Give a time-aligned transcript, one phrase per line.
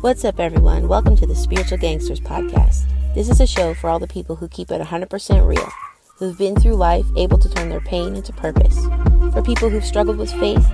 [0.00, 0.86] What's up, everyone?
[0.86, 2.84] Welcome to the Spiritual Gangsters podcast.
[3.16, 5.68] This is a show for all the people who keep it 100% real,
[6.18, 8.78] who've been through life able to turn their pain into purpose,
[9.32, 10.64] for people who've struggled with faith,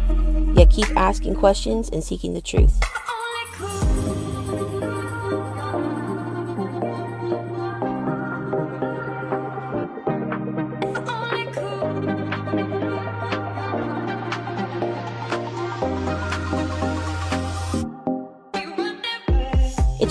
[0.54, 2.78] yet keep asking questions and seeking the truth.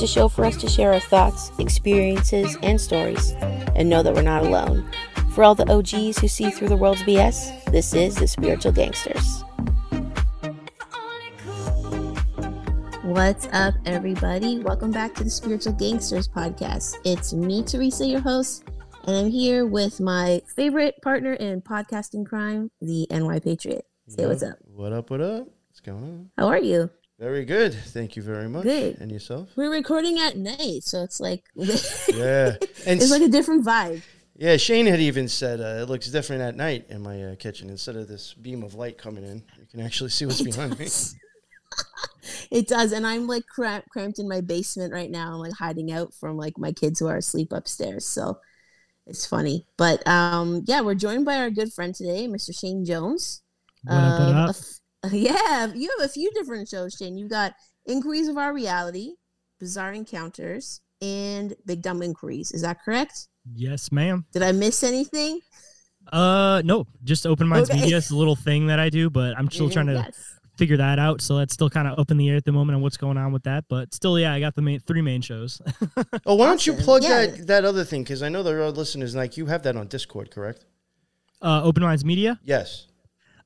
[0.03, 3.31] A show for us to share our thoughts, experiences, and stories,
[3.75, 4.85] and know that we're not alone.
[5.31, 9.43] For all the OGs who see through the world's BS, this is the Spiritual Gangsters.
[13.03, 14.59] What's up, everybody?
[14.59, 16.97] Welcome back to the Spiritual Gangsters podcast.
[17.05, 18.65] It's me, Teresa, your host,
[19.05, 23.85] and I'm here with my favorite partner in podcasting crime, the NY Patriot.
[24.09, 24.57] Say what's up.
[24.65, 25.09] What up?
[25.09, 25.47] What up?
[25.69, 26.29] What's going on?
[26.37, 26.89] How are you?
[27.23, 27.73] Very good.
[27.73, 28.63] Thank you very much.
[28.63, 28.97] Good.
[28.99, 29.47] And yourself?
[29.55, 32.57] We're recording at night, so it's like Yeah.
[32.85, 34.01] And it's s- like a different vibe.
[34.35, 37.69] yeah, Shayn had even said uh, it looks different at night in my uh, kitchen.
[37.69, 40.87] Instead of this beam of light coming in, you can actually see what's behind me.
[42.51, 45.33] It does, and I'm like cramp- cramped in my basement right now.
[45.33, 48.05] I'm like hiding out from like my kids who are asleep upstairs.
[48.05, 48.37] So
[49.07, 52.51] it's funny, but um, yeah, we're joined by our good friend today, Mr.
[52.51, 53.41] Shayn Jones.
[53.83, 54.55] What up, what Um, up?
[55.03, 57.17] A f- yeah, you have a few different shows, Shayn.
[57.17, 57.53] You've got
[57.85, 59.13] Inquiries of Our Reality,
[59.59, 62.51] Bizarre Encounters, and Big Dumb Inquiries.
[62.51, 63.27] Is that correct?
[63.53, 64.25] Yes, ma'am.
[64.31, 65.41] Did I miss anything?
[66.11, 67.81] Uh, no, just Open Minds Okay.
[67.81, 67.97] Media.
[67.97, 70.39] It's a little thing that I do, but I'm still trying to Yes.
[70.57, 71.21] figure that out.
[71.21, 73.17] So that's still kind of up in the air at the moment on what's going
[73.17, 73.65] on with that.
[73.69, 75.61] But still, yeah, I got the main three main shows.
[76.25, 77.25] Oh, why don't you plug Yeah.
[77.25, 78.03] that that other thing?
[78.03, 80.65] Because I know there are listeners like you have that on Discord, correct?
[81.41, 82.39] uh, Open Minds Media.
[82.43, 82.87] Yes.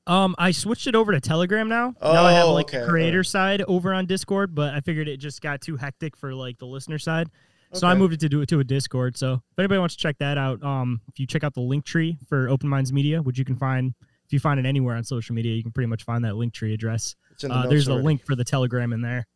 [0.08, 1.94] Um, I switched it over to Telegram now.
[2.00, 4.80] Oh, now I have Oh, like okay, the creator side over on Discord, but I
[4.80, 7.28] figured it just got too hectic for like the listener side.
[7.74, 9.18] So I moved it to do it to a Discord.
[9.18, 11.84] So if anybody wants to check that out, um, if you check out the link
[11.84, 13.92] tree for Open Minds Media, which you can find
[14.24, 16.54] if you find it anywhere on social media, you can pretty much find that link
[16.54, 17.14] tree address.
[17.32, 19.26] It's in the Uh, notes there's a link for the Telegram in there.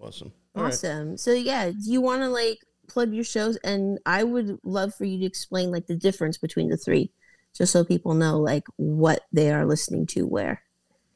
[0.00, 0.32] Awesome.
[0.56, 0.72] All right.
[0.72, 1.16] Awesome.
[1.16, 2.58] So yeah, do you want to like
[2.88, 3.56] plug your shows?
[3.58, 7.12] And I would love for you to explain like the difference between the three,
[7.56, 10.62] just so people know like what they are listening to where.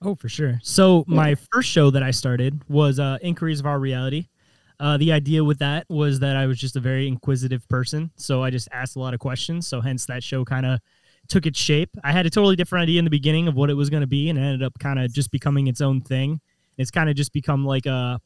[0.03, 0.59] Oh, for sure.
[0.63, 4.29] So my first show that I started was uh, Inquiries of Our Reality.
[4.79, 8.43] Uh, the idea with that was that I was just a very inquisitive person, so
[8.43, 9.67] I just asked a lot of questions.
[9.67, 10.81] So hence that show kind of
[11.29, 11.91] took its shape.
[12.03, 14.07] I had a totally different idea in the beginning of what it was going to
[14.07, 16.41] be, and it ended up kind of just becoming its own thing.
[16.79, 18.21] It's kind of just become like a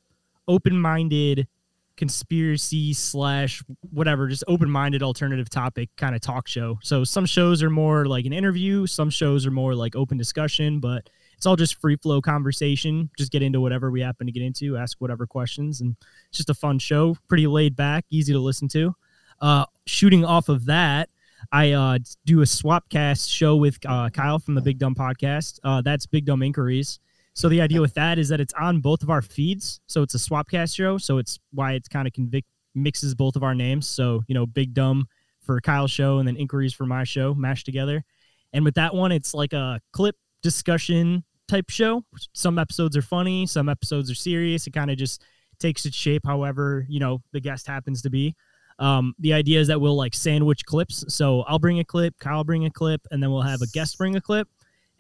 [0.47, 1.48] open-minded
[1.97, 6.78] conspiracy slash whatever, just open-minded alternative topic kind of talk show.
[6.82, 10.81] So some shows are more like an interview, some shows are more like open discussion,
[10.81, 13.10] but it's all just free flow conversation.
[13.19, 15.97] Just get into whatever we happen to get into, ask whatever questions, and
[16.28, 17.16] it's just a fun show.
[17.28, 18.94] Pretty laid back, easy to listen to.
[19.41, 21.09] Uh, shooting off of that,
[21.53, 25.59] I uh, do a swapcast show with uh, Kyle from the Big Dumb Podcast.
[25.62, 27.00] Uh, that's Big Dumb Inquiries.
[27.34, 29.81] So the idea with that is that it's on both of our feeds.
[29.87, 30.99] So it's a swapcast show.
[30.99, 33.89] So it's why it's kind of convic- mixes both of our names.
[33.89, 35.06] So you know, Big Dumb
[35.41, 38.05] for Kyle's show, and then Inquiries for my show, mashed together.
[38.53, 42.05] And with that one, it's like a clip discussion type show.
[42.33, 44.66] Some episodes are funny, some episodes are serious.
[44.66, 45.22] It kind of just
[45.59, 48.34] takes its shape however, you know, the guest happens to be.
[48.78, 51.05] Um, the idea is that we'll like sandwich clips.
[51.09, 53.99] So I'll bring a clip, Kyle bring a clip, and then we'll have a guest
[53.99, 54.49] bring a clip.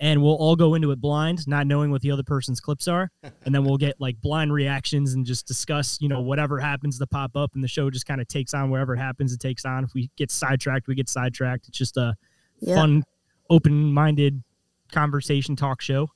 [0.00, 3.10] And we'll all go into it blind, not knowing what the other person's clips are.
[3.44, 7.06] And then we'll get like blind reactions and just discuss, you know, whatever happens to
[7.06, 7.52] pop up.
[7.54, 9.84] And the show just kind of takes on wherever it happens, it takes on.
[9.84, 11.68] If we get sidetracked, we get sidetracked.
[11.68, 12.14] It's just a
[12.60, 12.74] Yeah.
[12.74, 13.04] fun,
[13.50, 14.42] open minded
[14.90, 16.08] conversation talk show.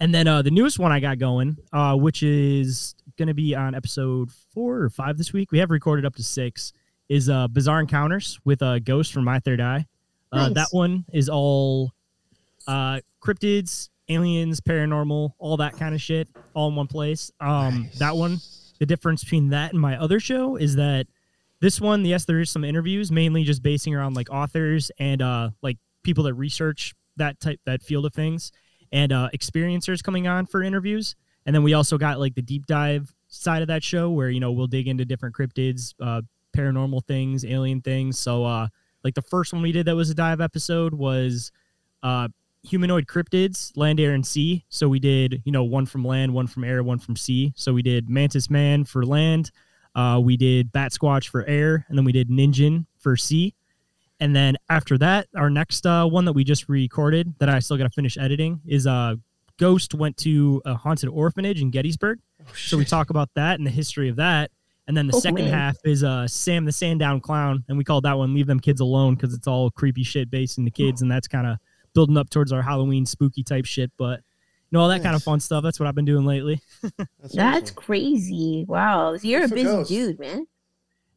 [0.00, 3.54] And then uh, the newest one I got going, uh, which is going to be
[3.54, 5.50] on episode four or five this week.
[5.52, 6.72] We have recorded up to six.
[7.08, 9.86] Is uh, Bizarre Encounters with a uh, Ghost from My Third Eye.
[10.32, 10.54] Uh, Nice.
[10.54, 11.92] That one is all
[12.66, 17.32] uh, cryptids, aliens, paranormal, all that kind of shit, all in one place.
[17.40, 18.38] Um, That one,
[18.78, 21.06] the difference between that and my other show is that
[21.60, 25.50] this one, yes, there is some interviews, mainly just basing around like authors and uh,
[25.62, 28.52] like people that research that type that field of things
[28.92, 31.14] and uh, experiencers coming on for interviews.
[31.46, 34.40] And then we also got like the deep dive side of that show where you
[34.40, 36.22] know we'll dig into different cryptids, uh,
[36.56, 38.18] paranormal things, alien things.
[38.18, 38.68] So uh,
[39.02, 41.52] like the first one we did that was a dive episode was
[42.02, 42.28] uh,
[42.64, 44.64] humanoid cryptids, land, air, and sea.
[44.68, 47.52] So we did you know one from land, one from air, one from sea.
[47.56, 49.50] So we did mantis man for land.
[49.94, 53.54] Uh, we did Batsquatch for air, and then we did Ningen for sea.
[54.20, 57.76] And then after that, our next uh, one that we just recorded that I still
[57.76, 59.14] got to finish editing is uh,
[59.58, 62.18] Ghost went to a haunted orphanage in Gettysburg.
[62.56, 64.50] so we talk about that and the history of that.
[64.88, 65.52] And then the Oh, second man.
[65.52, 68.80] half is uh Sam the Sandown Clown, and we called that one "Leave Them Kids
[68.80, 71.56] Alone" because it's all creepy shit based in the kids, and that's kind of
[71.94, 73.90] building up towards our Halloween spooky type shit.
[73.96, 74.20] But
[74.70, 75.62] you know all that kind of fun stuff.
[75.62, 76.60] That's what I've been doing lately.
[76.98, 77.76] That's, That's awesome.
[77.76, 78.64] crazy.
[78.68, 79.14] Wow.
[79.22, 79.88] You're Good a busy Ghost.
[79.88, 80.46] dude, man.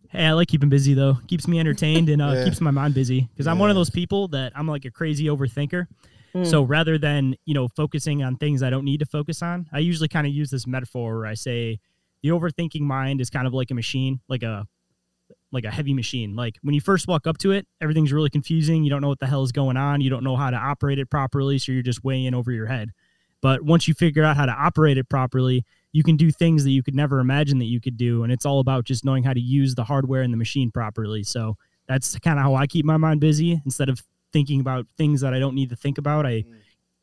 [0.09, 1.17] Hey, I like keeping busy though.
[1.27, 2.43] Keeps me entertained and uh, Yeah.
[2.45, 5.25] keeps my mind busy because I'm one of those people that I'm like a crazy
[5.25, 5.87] overthinker.
[6.35, 6.45] Mm.
[6.45, 9.79] So rather than you know focusing on things I don't need to focus on, I
[9.79, 11.79] usually kind of use this metaphor where I say
[12.21, 14.65] the overthinking mind is kind of like a machine, like a
[15.51, 16.35] like a heavy machine.
[16.35, 18.83] Like when you first walk up to it, everything's really confusing.
[18.83, 20.01] You don't know what the hell is going on.
[20.01, 22.67] You don't know how to operate it properly, so you're just way in over your
[22.67, 22.91] head.
[23.41, 25.63] But once you figure out how to operate it properly,
[25.93, 28.23] you can do things that you could never imagine that you could do.
[28.23, 31.23] And it's all about just knowing how to use the hardware and the machine properly.
[31.23, 31.55] So
[31.87, 34.03] that's kind of how I keep my mind busy instead of
[34.33, 36.25] thinking about things that I don't need to think about.
[36.25, 36.55] I Mm.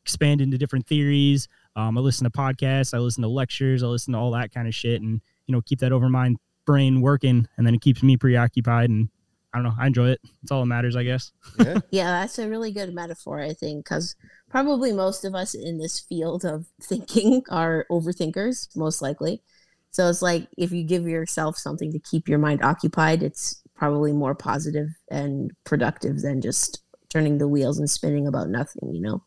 [0.02, 1.48] expand into different theories.
[1.76, 4.68] Um, I listen to podcasts, I listen to lectures, I listen to all that kind
[4.68, 8.02] of shit, and you know keep that over my brain working, and then it keeps
[8.02, 8.90] me preoccupied.
[8.90, 9.08] And
[9.52, 10.20] I don't know, I enjoy it.
[10.42, 11.32] It's all that matters, I guess.
[11.58, 11.78] Yeah.
[11.90, 14.16] Yeah, that's a really good metaphor, I think, because
[14.50, 19.42] probably most of us in this field of thinking are overthinkers, most likely.
[19.90, 24.12] So it's like if you give yourself something to keep your mind occupied, it's probably
[24.12, 29.22] more positive and productive than just turning the wheels and spinning about nothing, you know?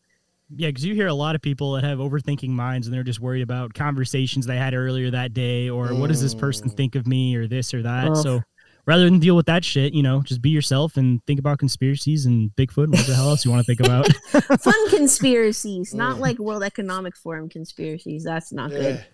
[0.56, 3.20] Yeah, because you hear a lot of people that have overthinking minds, and they're just
[3.20, 6.76] worried about conversations they had earlier that day, or what does this person Mm.
[6.76, 8.08] think of me, or this or that.
[8.08, 8.16] Ugh.
[8.16, 8.42] So
[8.86, 12.24] rather than deal with that shit, you know, just be yourself and think about conspiracies
[12.24, 14.10] and Bigfoot and what the hell else you want to think about.
[14.62, 16.20] Fun conspiracies, not Mm.
[16.20, 18.24] like World Economic Forum conspiracies.
[18.24, 19.04] That's not good.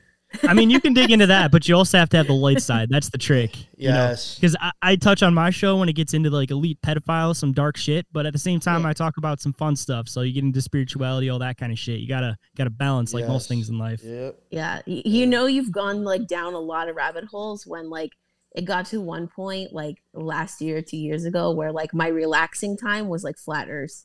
[0.43, 0.51] Yeah.
[0.51, 2.61] I mean, you can dig into that, but you also have to have the light
[2.61, 2.89] side.
[2.91, 3.57] That's the trick.
[3.77, 3.95] You know?
[3.95, 4.35] Yes.
[4.37, 7.53] because I, I touch on my show when it gets into like elite pedophiles, some
[7.53, 8.89] dark shit, but at the same time, Yeah.
[8.89, 10.09] I talk about some fun stuff.
[10.09, 12.01] So you get into spirituality, all that kind of shit.
[12.01, 14.01] You gotta gotta balance like most things in life.
[14.03, 14.39] Yep.
[14.51, 18.11] Yeah, y- you know you've gone like down a lot of rabbit holes when like
[18.55, 22.77] it got to one point like last year, two years ago, where like my relaxing
[22.77, 24.05] time was like flat Earth.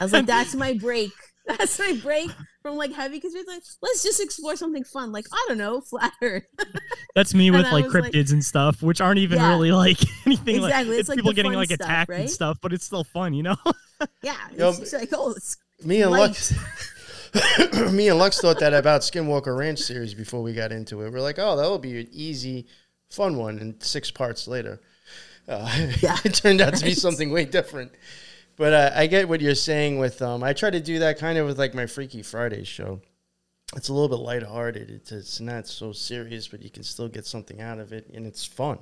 [0.00, 1.12] I was like, that's my break.
[1.48, 2.30] That's my break
[2.62, 5.80] from like heavy because we're like let's just explore something fun, like I don't know,
[5.90, 6.44] flat Earth.
[7.14, 9.48] That's me with like was like- cryptids and stuff, which aren't even Yeah.
[9.50, 12.30] really like anything like Exactly, it's, it's like people getting fun like stuff, attacked and
[12.30, 13.56] stuff, but it's still fun, you know.
[14.22, 16.20] Yeah, Yo, it's just like oh, it's Me and light.
[16.20, 16.52] Lux,
[17.92, 21.12] me and Lux thought that about Skinwalker Ranch series before we got into it.
[21.12, 22.66] We're like, oh, that will be an easy,
[23.10, 23.58] fun one.
[23.58, 24.80] And six parts later,
[25.48, 25.68] uh,
[26.00, 26.16] Yeah.
[26.24, 27.90] it turned out to be something way different.
[28.58, 30.20] But uh, I get what you're saying with.
[30.20, 33.00] Um, I try to do that kind of with like my Freaky Friday show.
[33.76, 34.90] It's a little bit lighthearted.
[34.90, 38.26] It's, it's not so serious, but you can still get something out of it, and
[38.26, 38.78] it's fun.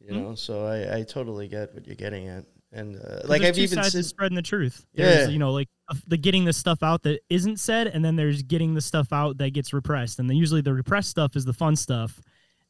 [0.00, 0.16] You Hmm.
[0.16, 3.62] know, so I, I totally get what you're getting at, and uh, like I've two
[3.62, 4.86] even sides said, spreading the truth.
[4.94, 5.28] There's Yeah.
[5.32, 5.68] you know like
[6.06, 9.36] the getting the stuff out that isn't said, and then there's getting the stuff out
[9.38, 12.20] that gets repressed, and then usually the repressed stuff is the fun stuff.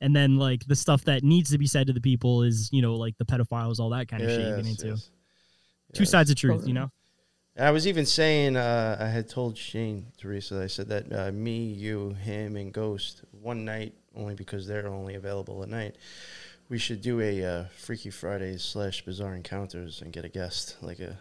[0.00, 2.80] And then, like the stuff that needs to be said to the people is, you
[2.82, 4.88] know, like the pedophiles, all that kind of shit you get into.
[4.90, 5.10] yes.
[5.94, 6.10] Two Yes.
[6.10, 6.90] sides of truth, you know.
[7.58, 11.64] I was even saying, uh, I had told Shayn, Teresa, I said that uh, me,
[11.64, 15.96] you, him, and Ghost, one night, only because they're only available at night,
[16.68, 20.76] we should do a uh, Freaky Fridays slash Bizarre Encounters and get a guest.
[20.82, 21.18] Like a.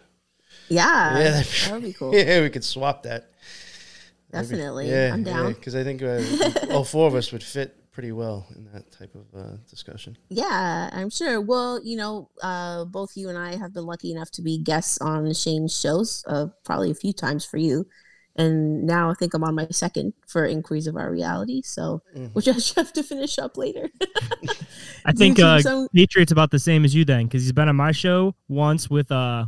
[0.68, 2.14] yeah, Yeah, that would be cool.
[2.14, 3.30] Yeah, we could swap that.
[4.32, 5.54] Maybe- Definitely, Yeah, I'm down.
[5.54, 6.22] Because I think uh,
[6.72, 10.16] all four of us would fit pretty well in that type of uh, discussion.
[10.28, 11.40] Yeah, I'm sure.
[11.40, 14.98] Well, you know, uh, both you and I have been lucky enough to be guests
[15.00, 17.88] on Shayn's shows, uh, probably a few times for you.
[18.36, 21.60] And now I think I'm on my second for Inquiries of Our Reality.
[21.64, 22.32] So, Mhm.
[22.34, 23.90] which I should have to finish up later.
[25.04, 27.74] I think uh, so- Patriot's about the same as you then, because he's been on
[27.74, 29.46] my show once with uh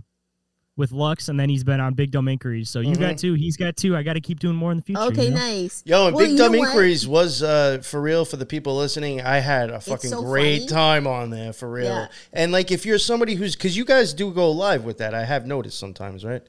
[0.81, 2.69] with Lux, and then he's been on Big Dumb Inquiries.
[2.69, 3.21] So you got Mhm.
[3.21, 3.95] two, he's got two.
[3.97, 5.01] I got to keep doing more in the future.
[5.03, 5.37] okay, you know?
[5.37, 5.85] nice.
[5.87, 6.67] Yo, and Well, Big Dumb know what?
[6.71, 9.21] Inquiries was uh, for real for the people listening.
[9.21, 10.67] I had a fucking so great funny.
[10.67, 11.85] time on there for real.
[11.85, 12.07] Yeah.
[12.33, 15.25] And like, if you're somebody who's because you guys do go live with that, I
[15.25, 16.43] have noticed sometimes, right?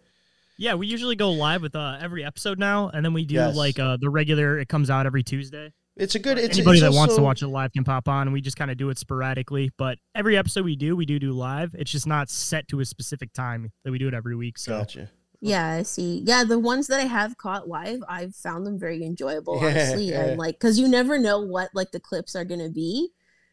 [0.57, 3.55] Yeah, we usually go live with uh, every episode now, and then we do Yes.
[3.55, 4.59] like uh, the regular.
[4.59, 5.73] It comes out every Tuesday.
[5.97, 6.37] It's a good.
[6.37, 8.57] It's Anybody it's that wants to watch it live can pop on, and we just
[8.57, 9.71] kind of do it sporadically.
[9.77, 11.75] But every episode we do, we do do live.
[11.77, 14.57] It's just not set to a specific time that we do it every week.
[14.57, 15.09] So Gotcha.
[15.41, 16.21] Yeah, I see.
[16.25, 20.09] Yeah, the ones that I have caught live, I've found them very enjoyable, Yeah, honestly.
[20.11, 20.25] yeah.
[20.25, 23.09] And like, because you never know what like the clips are gonna be.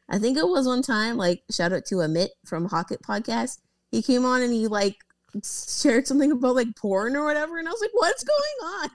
[0.09, 3.59] I think it was one time, like, shout out to Amit from Hocket Podcast.
[3.91, 4.97] He came on and he like
[5.45, 8.91] shared something about like porn or whatever, and I was like, "What's going on?"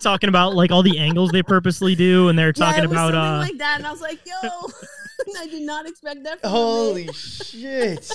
[0.00, 2.94] Talking about like all the angles they purposely do, and they're Yeah, talking it was
[2.98, 4.32] about uh, like that, and I was like, "Yo."
[5.38, 6.40] I did not expect that.
[6.40, 8.10] From Holy shit!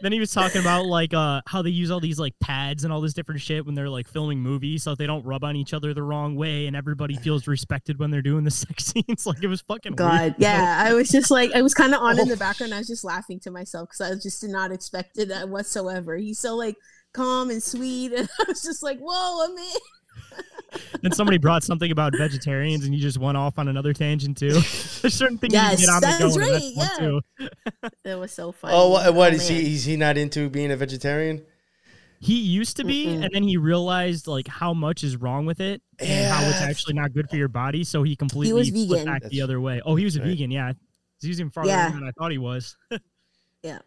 [0.00, 2.92] then he was talking about like uh how they use all these like pads and
[2.92, 5.72] all this different shit when they're like filming movies so they don't rub on each
[5.74, 9.26] other the wrong way and everybody feels respected when they're doing the sex scenes.
[9.26, 10.34] Like it was fucking God, weird.
[10.38, 10.82] yeah.
[10.84, 12.74] I was just like, I was kind of on in the background.
[12.74, 16.16] I was just laughing to myself because I just did not expect it uh, whatsoever.
[16.16, 16.76] He's so like
[17.12, 19.70] calm and sweet, and I was just like, whoa, I'm in.
[21.02, 24.48] Then somebody brought something about vegetarians and you just went off on another tangent too.
[25.02, 27.06] There's certain things Yes, you get on the that's go right, that's yeah.
[27.06, 27.20] too.
[28.04, 28.74] It was so funny.
[28.74, 29.60] Oh, what, what oh, is man.
[29.60, 29.74] he?
[29.74, 31.44] Is he not into being a vegetarian?
[32.20, 33.24] He used to be, Mm-mm.
[33.24, 36.94] and then he realized like how much is wrong with it and how it's actually
[36.94, 37.84] not good for your body.
[37.84, 39.20] So he completely he was flipped vegan.
[39.20, 39.82] back the other way.
[39.84, 40.28] Oh, he was a right.
[40.28, 40.50] vegan.
[40.50, 40.72] Yeah,
[41.20, 41.90] he's using farther Yeah.
[41.90, 42.76] than I thought he was.
[43.62, 43.80] yeah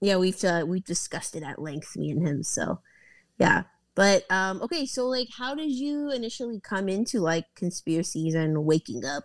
[0.00, 2.80] we've uh, we've discussed it at length me and him so
[3.38, 3.64] yeah
[3.94, 9.04] but um okay so like how did you initially come into like conspiracies and waking
[9.04, 9.24] up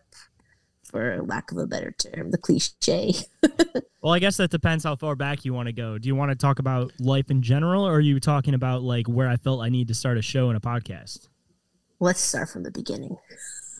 [0.84, 3.14] for lack of a better term the cliche
[4.02, 5.98] Well, I guess that depends how far back you want to go.
[5.98, 9.08] Do you want to talk about life in general, or are you talking about like
[9.08, 11.30] where I felt I need to start a show and a podcast?
[12.04, 13.16] let's start from the beginning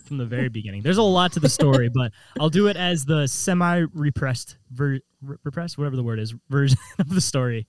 [0.04, 0.82] from the very beginning.
[0.82, 5.78] There's a lot to the story, but I'll do it as the semi-repressed, ver- repressed,
[5.78, 7.66] whatever the word is, version of the story.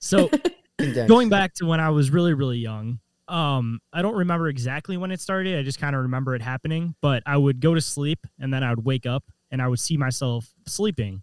[0.00, 0.30] So
[0.78, 5.10] going back to when I was really, really young, um, I don't remember exactly when
[5.10, 5.58] it started.
[5.58, 6.94] I just kind of remember it happening.
[7.00, 9.80] But I would go to sleep and then I would wake up and I would
[9.80, 11.22] see myself sleeping.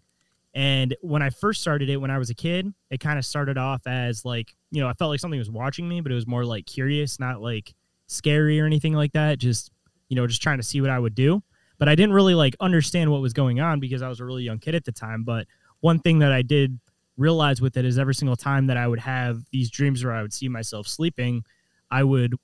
[0.54, 3.58] And when I first started it, when I was a kid, it kind of started
[3.58, 6.26] off as like, you know, I felt like something was watching me, but it was
[6.26, 7.74] more like curious, not like
[8.06, 9.38] scary or anything like that.
[9.38, 9.70] Just,
[10.14, 11.42] you know, just trying to see what I would do.
[11.76, 14.44] But I didn't really like understand what was going on because I was a really
[14.44, 15.24] young kid at the time.
[15.24, 15.48] But
[15.80, 16.78] one thing that I did
[17.16, 20.22] realize with it is every single time that I would have these dreams where I
[20.22, 21.42] would see myself sleeping,
[21.90, 22.34] I would,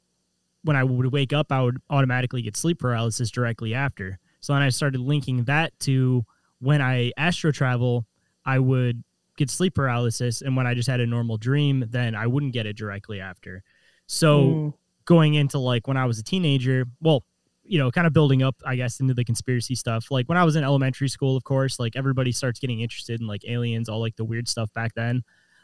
[0.64, 4.18] when I would wake up, I would automatically get sleep paralysis directly after.
[4.40, 6.24] So then I started linking that to
[6.58, 8.04] when I astro travel,
[8.44, 9.04] I would
[9.36, 10.42] get sleep paralysis.
[10.42, 13.62] And when I just had a normal dream, then I wouldn't get it directly after.
[14.08, 14.74] So Mm.
[15.04, 17.24] going into like when I was a teenager, well,
[17.70, 20.10] you know, kind of building up, I guess, into the conspiracy stuff.
[20.10, 23.28] Like when I was in elementary school, of course, like everybody starts getting interested in
[23.28, 25.22] like aliens, all like the weird stuff back then.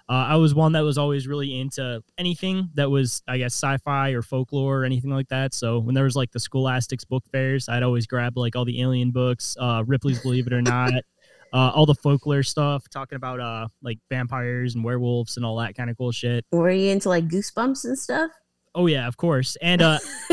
[0.08, 4.10] Uh, I was one that was always really into anything that was, I guess, sci-fi
[4.10, 5.52] or folklore or anything like that.
[5.52, 8.80] So when there was like the Scholastics book fairs, I'd always grab like all the
[8.80, 10.92] alien books, uh, Ripley's Believe It or Not,
[11.52, 15.74] uh, all the folklore stuff, talking about uh like vampires and werewolves and all that
[15.74, 16.44] kind of cool shit.
[16.52, 18.30] were you into like goosebumps and stuff
[18.76, 19.56] Oh yeah, of course.
[19.62, 19.98] And uh,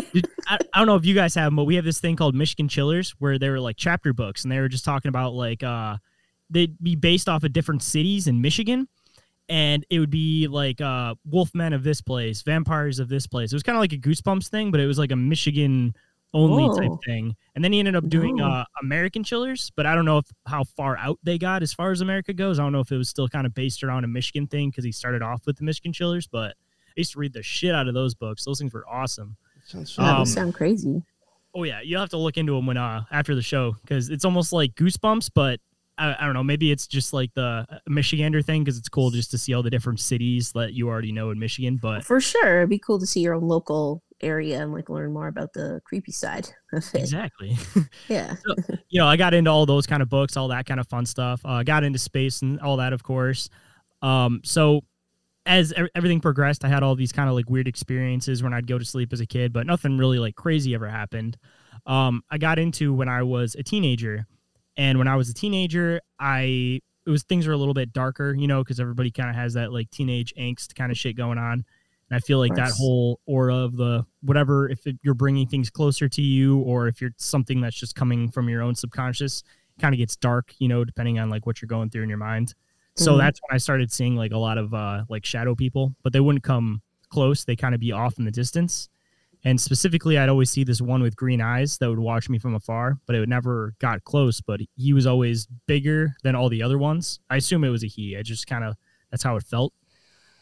[0.48, 2.36] I, I don't know if you guys have them, but we have this thing called
[2.36, 5.64] Michigan Chillers, where they were like chapter books, and they were just talking about like
[5.64, 5.96] uh,
[6.50, 8.90] they'd be based off of different cities in Michigan,
[9.48, 13.54] and it would be like uh, wolfmen of this place, vampires of this place.
[13.54, 15.96] It was kind of like a Goosebumps thing, but it was like a Michigan
[16.34, 17.36] only type thing.
[17.56, 20.64] And then he ended up doing uh, American Chillers, but I don't know if how
[20.64, 22.60] far out they got as far as America goes.
[22.60, 24.84] I don't know if it was still kind of based around a Michigan thing because
[24.84, 26.56] he started off with the Michigan Chillers, but
[26.96, 28.46] I used to read the shit out of those books.
[28.46, 29.36] Those things were awesome.
[29.66, 31.02] Sounds that Um, would sound crazy
[31.56, 34.26] Oh yeah, you'll have to look into them when uh after the show because it's
[34.26, 35.60] almost like Goosebumps, but
[36.00, 36.44] I, I don't know.
[36.44, 39.62] Maybe it's just like the uh, Michigander thing because it's cool just to see all
[39.62, 41.78] the different cities that you already know in Michigan.
[41.80, 45.14] But for sure it'd be cool to see your own local area and like learn
[45.14, 47.56] more about the creepy side of it exactly,
[48.08, 48.36] yeah
[48.90, 51.06] you know, I got into all those kind of books, all that kind of fun
[51.06, 51.42] stuff.
[51.46, 53.50] Uh, got into space and all that, of course.
[54.02, 54.82] Um, so
[55.46, 58.78] as everything progressed, I had all these kind of like weird experiences when I'd go
[58.78, 61.38] to sleep as a kid, but nothing really like crazy ever happened.
[61.86, 64.26] Um, I got into when I was a teenager,
[64.78, 68.34] and when I was a teenager, I it was things were a little bit darker,
[68.34, 71.38] you know, because everybody kind of has that like teenage angst kind of shit going
[71.38, 71.66] on.
[72.10, 75.70] And I feel like that whole aura of the whatever, if it, you're bringing things
[75.70, 79.44] closer to you, or if you're something that's just coming from your own subconscious,
[79.80, 82.18] kind of gets dark, you know, depending on like what you're going through in your
[82.18, 82.54] mind.
[82.96, 83.18] So Mhm.
[83.18, 86.20] that's when I started seeing like a lot of uh, like shadow people, but they
[86.20, 87.44] wouldn't come close.
[87.44, 88.90] They kind of be off in the distance.
[89.46, 92.56] And specifically, I'd always see this one with green eyes that would watch me from
[92.56, 94.40] afar, but it would never got close.
[94.40, 97.20] But he was always bigger than all the other ones.
[97.30, 98.16] I assume it was a he.
[98.16, 98.76] I just kind of
[99.12, 99.74] that's how it felt.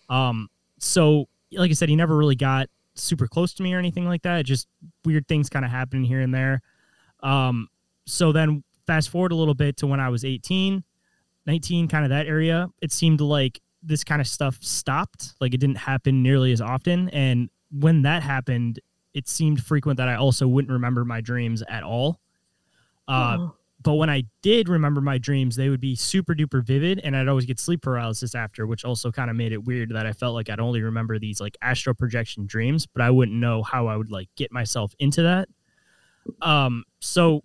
[0.09, 4.05] Um, so like I said, he never really got super close to me or anything
[4.05, 4.45] like that.
[4.45, 4.67] Just
[5.03, 6.61] weird things kind of happening here and there.
[7.21, 7.69] Um,
[8.05, 10.83] so then fast forward a little bit to when I was 18,
[11.45, 15.33] 19, kind of that area, it seemed like this kind of stuff stopped.
[15.41, 17.09] Like it didn't happen nearly as often.
[17.09, 18.79] And when that happened,
[19.13, 22.19] it seemed frequent that I also wouldn't remember my dreams at all.
[23.07, 23.55] Uh, Oh.
[23.83, 27.27] but when I did remember my dreams, they would be super duper vivid, and I'd
[27.27, 30.35] always get sleep paralysis after, which also kind of made it weird that I felt
[30.35, 33.97] like I'd only remember these like astral projection dreams, but I wouldn't know how I
[33.97, 35.49] would like get myself into that.
[36.43, 37.41] Um, so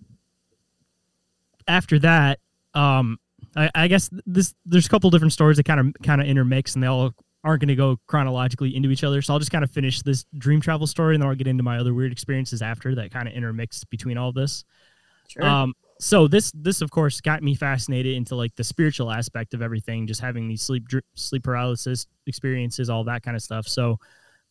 [1.67, 2.38] after that,
[2.75, 3.19] um,
[3.56, 6.75] I, I guess this there's a couple different stories that kind of kind of intermix,
[6.75, 9.22] and they all aren't going to go chronologically into each other.
[9.22, 11.62] So I'll just kind of finish this dream travel story, and then I'll get into
[11.62, 14.64] my other weird experiences after that kind of intermix between all of this.
[15.28, 15.44] Sure.
[15.44, 19.62] Um, so this this of course got me fascinated into like the spiritual aspect of
[19.62, 23.66] everything, just having these sleep dr- sleep paralysis experiences, all that kind of stuff.
[23.66, 23.98] So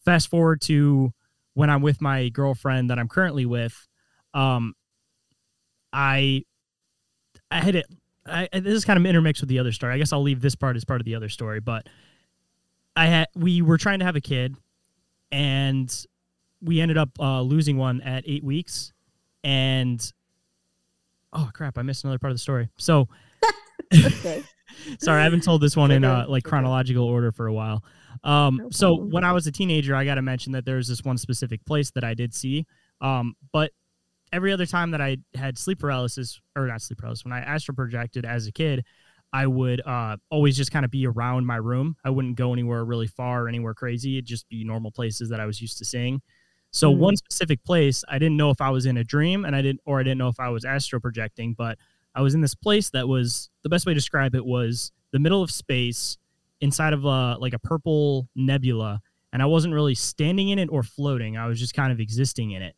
[0.04, 1.14] fast forward to
[1.54, 3.88] when I'm with my girlfriend that I'm currently with,
[4.34, 4.74] um,
[5.94, 6.44] I
[7.52, 7.86] I had it.
[8.26, 9.94] I, this is kind of intermixed with the other story.
[9.94, 11.88] I guess I'll leave this part as part of the other story, but
[12.96, 14.56] I had we were trying to have a kid,
[15.32, 15.94] and
[16.62, 18.94] we ended up uh, losing one at eight weeks,
[19.44, 20.12] and
[21.34, 22.70] oh crap, I missed another part of the story.
[22.78, 23.08] So,
[23.94, 24.44] okay.
[25.00, 27.84] sorry, I haven't told this one in uh, like chronological order for a while.
[28.24, 31.04] Um, No so when I was a teenager, I got to mention that there's this
[31.04, 32.66] one specific place that I did see.
[33.02, 33.72] Um, but
[34.36, 37.76] every other time that I had sleep paralysis, or not sleep paralysis, when I astral
[37.76, 38.84] projected as a kid,
[39.34, 41.96] I would uh, always just kind of be around my room.
[42.06, 44.18] I wouldn't go anywhere really far or anywhere crazy.
[44.18, 46.22] It'd just be normal places that I was used to seeing.
[46.72, 46.98] So Mhm.
[46.98, 49.82] one specific place, I didn't know if I was in a dream, and I didn't,
[49.86, 51.78] or I didn't know if I was astral projecting, but
[52.14, 55.20] I was in this place that was the best way to describe it was the
[55.20, 56.18] middle of space
[56.62, 59.02] inside of a like a purple nebula,
[59.34, 61.36] and I wasn't really standing in it or floating.
[61.38, 62.76] I was just kind of existing in it.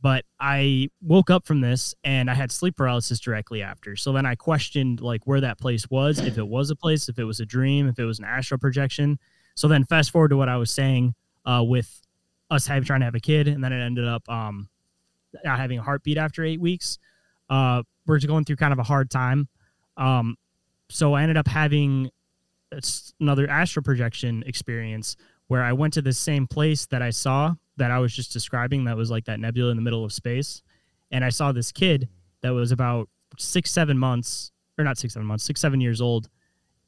[0.00, 3.96] But I woke up from this and I had sleep paralysis directly after.
[3.96, 7.18] So then I questioned like where that place was, if it was a place, if
[7.18, 9.18] it was a dream, if it was an astral projection.
[9.56, 11.14] So then fast forward to what I was saying
[11.44, 12.00] uh, with
[12.50, 14.68] us having trying to have a kid, and then it ended up um,
[15.44, 16.98] not having a heartbeat after eight weeks.
[17.50, 19.48] Uh, we're just going through kind of a hard time.
[19.96, 20.36] Um,
[20.90, 22.10] so I ended up having
[23.20, 25.16] another astral projection experience
[25.48, 28.84] where I went to the same place that I saw that I was just describing
[28.84, 30.62] that was like that nebula in the middle of space.
[31.10, 32.08] And I saw this kid
[32.42, 36.28] that was about six, seven months, or not six, seven months, six, seven years old.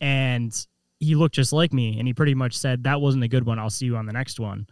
[0.00, 0.54] And
[0.98, 1.98] he looked just like me.
[1.98, 3.58] And he pretty much said, That wasn't a good one.
[3.58, 4.66] I'll see you on the next one.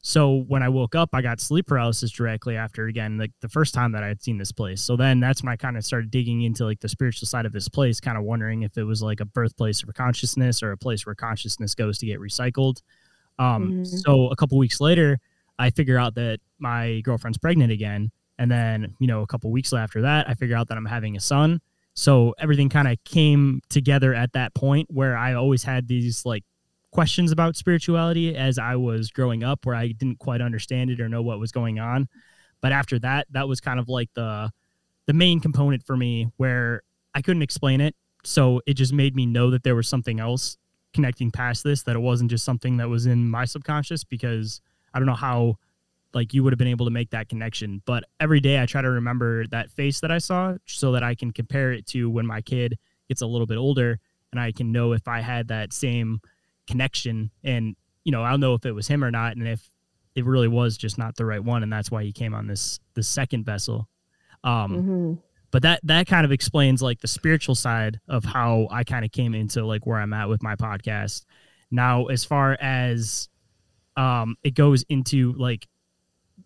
[0.00, 3.74] So when I woke up, I got sleep paralysis directly after again, like the first
[3.74, 4.80] time that I had seen this place.
[4.80, 7.52] So then that's when I kind of started digging into like the spiritual side of
[7.52, 10.76] this place, kind of wondering if it was like a birthplace for consciousness or a
[10.76, 12.80] place where consciousness goes to get recycled.
[13.38, 13.86] Um, Mhm.
[13.86, 15.18] So a couple weeks later,
[15.58, 18.10] I figure out that my girlfriend's pregnant again.
[18.38, 21.16] And then, you know, a couple weeks after that, I figure out that I'm having
[21.16, 21.60] a son.
[21.94, 26.44] So everything kind of came together at that point where I always had these like
[26.92, 31.08] questions about spirituality as I was growing up where I didn't quite understand it or
[31.08, 32.08] know what was going on.
[32.60, 34.50] But after that, that was kind of like the
[35.06, 36.82] the main component for me where
[37.14, 37.96] I couldn't explain it.
[38.24, 40.56] So it just made me know that there was something else
[40.98, 44.60] connecting past this, that it wasn't just something that was in my subconscious because
[44.92, 45.58] I don't know how
[46.12, 47.82] like you would have been able to make that connection.
[47.86, 51.14] But every day I try to remember that face that I saw so that I
[51.14, 54.00] can compare it to when my kid gets a little bit older
[54.32, 56.20] and I can know if I had that same
[56.66, 59.70] connection and you know, I'll know if it was him or not and if
[60.16, 62.80] it really was just not the right one and that's why he came on this
[62.94, 63.86] the second vessel.
[64.42, 65.18] Um Mhm.
[65.50, 69.12] But that that kind of explains like the spiritual side of how I kind of
[69.12, 71.24] came into like where I'm at with my podcast.
[71.70, 73.28] Now, as far as
[73.96, 75.66] um it goes into like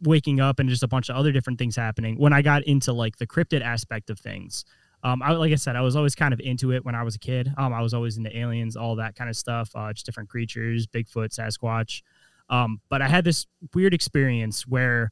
[0.01, 2.93] waking up and just a bunch of other different things happening, when I got into
[2.93, 4.65] like the cryptid aspect of things,
[5.05, 7.17] um, I, like I said, I was always kind of into it when I was
[7.17, 7.53] a kid.
[7.57, 10.87] Um, I was always into aliens, all that kind of stuff, uh, just different creatures,
[10.87, 12.03] Bigfoot, Sasquatch.
[12.49, 15.11] Um, but I had this weird experience where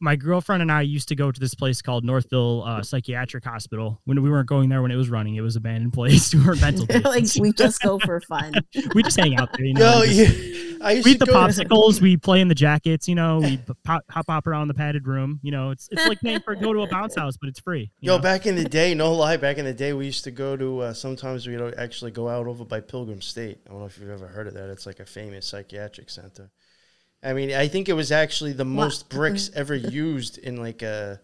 [0.00, 4.00] my girlfriend and I used to go to this place called Northville uh, Psychiatric Hospital.
[4.04, 6.34] When we weren't going there when it was running, it was abandoned place.
[6.34, 7.40] we were mental like patients.
[7.40, 8.54] we just go for fun.
[8.94, 9.64] we just hang out there.
[9.66, 11.32] You know, Yo, and just- yeah, I we eat the go.
[11.34, 12.00] popsicles.
[12.02, 13.08] We play in the jackets.
[13.08, 15.40] You know, we pop, hop up around the padded room.
[15.42, 17.90] You know, it's it's like paying for go to a bounce house, but it's free.
[18.00, 18.22] you Yo, know?
[18.22, 20.80] back in the day, no lie, back in the day, we used to go to.
[20.80, 23.60] Uh, sometimes we'd actually go out over by Pilgrim State.
[23.66, 24.68] I don't know if you've ever heard of that.
[24.68, 26.50] It's like a famous psychiatric center.
[27.24, 29.18] I mean, I think it was actually the most mm-hmm.
[29.18, 31.20] bricks ever used in like a.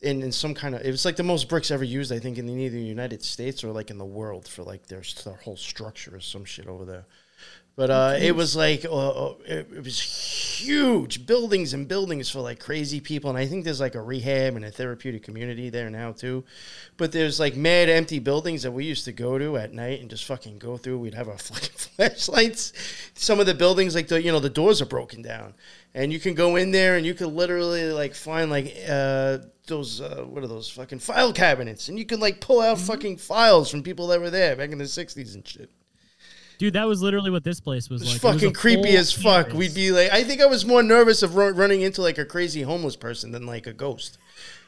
[0.00, 2.36] In, in some kind of it was like the most bricks ever used I think
[2.36, 5.56] in either the United States or like in the world for like their, their whole
[5.56, 7.06] structure or some shit over there.
[7.74, 8.90] But uh, it was like uh,
[9.28, 13.64] uh, it, it was huge buildings and buildings for like crazy people, and I think
[13.64, 16.44] there's like a rehab and a therapeutic community there now too.
[16.98, 20.10] But there's like mad empty buildings that we used to go to at night and
[20.10, 20.98] just fucking go through.
[20.98, 22.74] We'd have our fucking flashlights.
[23.14, 25.54] Some of the buildings, like the you know the doors are broken down,
[25.94, 30.02] and you can go in there and you can literally like find like uh, those
[30.02, 33.70] uh, what are those fucking file cabinets, and you can like pull out fucking files
[33.70, 35.70] from people that were there back in the '60s and shit.
[36.62, 38.22] Dude, that was literally what this place was It's like.
[38.22, 39.46] It was fucking creepy as fuck.
[39.46, 39.54] campus.
[39.58, 42.24] We'd be like, I think I was more nervous of ru- running into like a
[42.24, 44.16] crazy homeless person than like a ghost.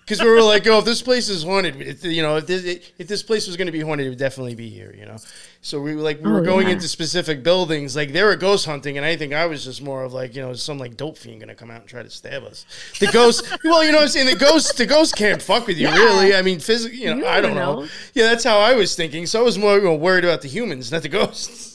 [0.05, 2.63] because we were like, "Oh, if this place is haunted, if, you know, if this,
[2.99, 5.17] if this place was going to be haunted, it would definitely be here." You know,
[5.63, 6.75] so we were like, we were Oh, going yeah.
[6.75, 10.05] into specific buildings, like they were ghost hunting, and I think I was just more
[10.05, 12.11] of like, you know, some like dope fiend going to come out and try to
[12.11, 12.67] stab us.
[13.01, 15.79] The ghost, well, you know, what I'm saying the ghost, the ghost can't fuck with
[15.79, 15.95] you, Yeah.
[15.97, 16.35] really.
[16.35, 17.81] I mean, physically, you know, You I don't know.
[17.83, 17.89] know.
[18.13, 19.25] Yeah, that's how I was thinking.
[19.25, 21.74] So I was more you know, worried about the humans, not the ghosts.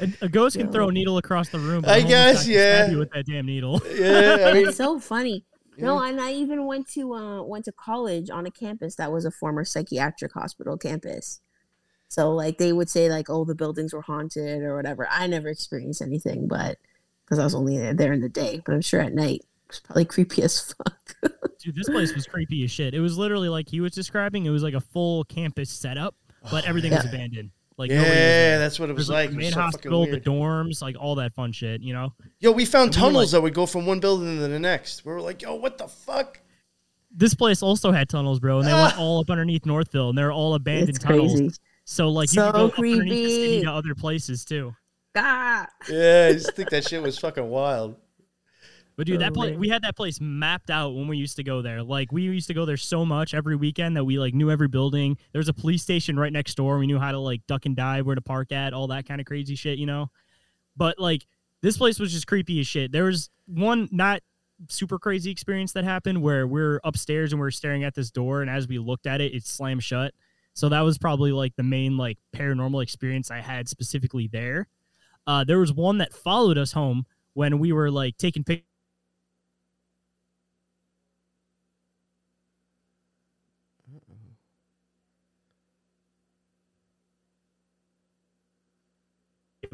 [0.00, 1.82] A, a ghost can throw a needle across the room.
[1.82, 2.10] but I a homeless
[2.44, 2.76] guess, yeah.
[2.84, 3.80] stab you with that damn needle.
[3.94, 5.44] Yeah, I mean, It's so funny.
[5.78, 6.08] No, Yeah.
[6.10, 9.30] and I even went to uh went to college on a campus that was a
[9.30, 11.40] former psychiatric hospital campus.
[12.08, 15.08] So like they would say like, oh, the buildings were haunted or whatever.
[15.10, 16.78] I never experienced anything, but
[17.24, 18.62] because I was only there, there in the day.
[18.64, 21.16] But I'm sure at night it's probably creepy as fuck.
[21.58, 22.94] Dude, this place was creepy as shit.
[22.94, 24.44] It was literally like he was describing.
[24.46, 26.14] It was like a full campus setup,
[26.50, 27.50] but everything was abandoned.
[27.76, 28.58] Like nobody yeah, there.
[28.60, 29.30] that's what it was There's like.
[29.30, 31.80] the It was main so fucking hospital, the dorms, like all that fun shit.
[31.82, 34.36] You know, Yo, we found And we tunnels like- that would go from one building
[34.38, 35.04] to the next.
[35.04, 36.40] We were like, yo, what the fuck?
[37.16, 40.32] this place also had tunnels, bro, and they went all up underneath Northville, and they're
[40.32, 41.32] all abandoned It's tunnels.
[41.38, 41.54] crazy.
[41.84, 43.62] So like you So could go up underneath the city creepy.
[43.66, 44.74] to other places too.
[45.16, 47.94] Ah, Yeah, I just think that shit was fucking wild.
[48.96, 51.62] But dude, that place we had that place mapped out when we used to go
[51.62, 51.82] there.
[51.82, 54.68] Like we used to go there so much every weekend that we like knew every
[54.68, 55.18] building.
[55.32, 56.78] There was a police station right next door.
[56.78, 59.20] We knew how to like duck and dive, where to park at, all that kind
[59.20, 60.10] of crazy shit, you know.
[60.76, 61.26] But like
[61.60, 62.92] this place was just creepy as shit.
[62.92, 64.22] There was one not
[64.68, 68.50] super crazy experience that happened where we're upstairs and we're staring at this door, and
[68.50, 70.14] as we looked at it, it slammed shut.
[70.54, 74.68] So that was probably like the main like paranormal experience I had specifically there.
[75.26, 78.68] Uh, there was one that followed us home when we were like taking pictures.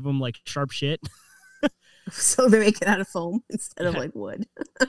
[0.00, 0.98] Give them like sharp shit.
[2.10, 4.46] so they make it out of foam instead of like wood.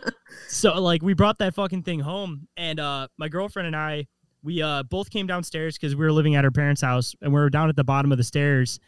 [0.48, 4.08] So like we brought that fucking thing home, and uh, my girlfriend and I,
[4.42, 7.40] we uh, both came downstairs because we were living at her parents' house, and we
[7.42, 8.80] were down at the bottom of the stairs,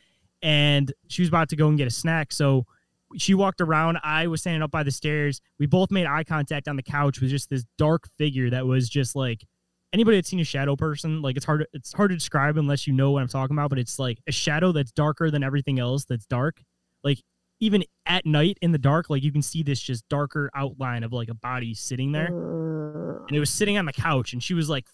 [0.41, 2.31] and she was about to go and get a snack.
[2.31, 2.65] So
[3.17, 3.99] she walked around.
[4.03, 5.41] I was standing up by the stairs.
[5.59, 8.87] We both made eye contact on the couch with just this dark figure that was
[8.87, 9.45] just like
[9.93, 11.21] anybody that's seen a shadow person.
[11.21, 11.65] Like it's hard.
[11.73, 13.69] It's hard to describe unless you know what I'm talking about.
[13.69, 16.05] But it's like a shadow that's darker than everything else.
[16.05, 16.61] That's dark.
[17.03, 17.19] Like
[17.59, 21.13] even at night in the dark, like you can see this just darker outline of
[21.13, 22.31] like a body sitting there
[23.27, 24.85] and it was sitting on the couch and she was like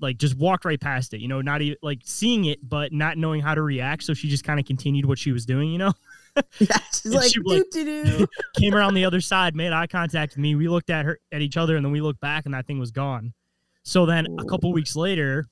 [0.00, 3.16] like just walked right past it you know not even like seeing it but not
[3.16, 5.78] knowing how to react so she just kind of continued what she was doing you
[5.78, 5.92] know
[6.58, 10.54] yeah, she's like, she, like- came around the other side made eye contact with me
[10.54, 12.78] we looked at her at each other and then we looked back and that thing
[12.78, 13.32] was gone
[13.84, 15.46] so then a couple weeks later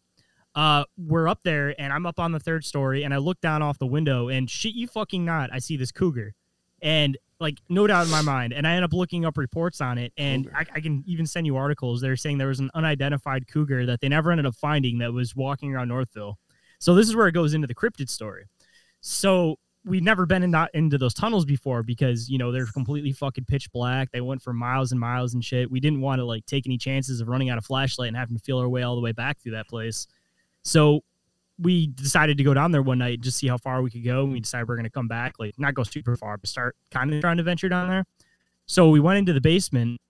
[0.55, 3.63] uh we're up there and i'm up on the third story and i look down
[3.63, 6.35] off the window and shit you fucking not i see this cougar.
[6.83, 8.53] And like no doubt in my mind.
[8.53, 11.47] And i end up looking up reports on it and I, I can even send
[11.47, 14.55] you articles that are saying there was an unidentified cougar that they never ended up
[14.55, 16.39] finding that was walking around northville.
[16.79, 18.47] So this is where it goes into the cryptid story.
[19.01, 23.13] So we've never been in that, into those tunnels before because you know they're completely
[23.13, 26.25] fucking pitch black they went for miles and miles and shit we didn't want to
[26.25, 28.83] like take any chances of running out of flashlight and having to feel our way
[28.83, 30.07] all the way back through that place
[30.63, 31.03] so
[31.59, 34.25] we decided to go down there one night just see how far we could go.
[34.25, 37.13] And we decided we're to come back, like not go super far, but start kind
[37.13, 38.05] of trying to venture down there.
[38.67, 40.01] So we went into the basement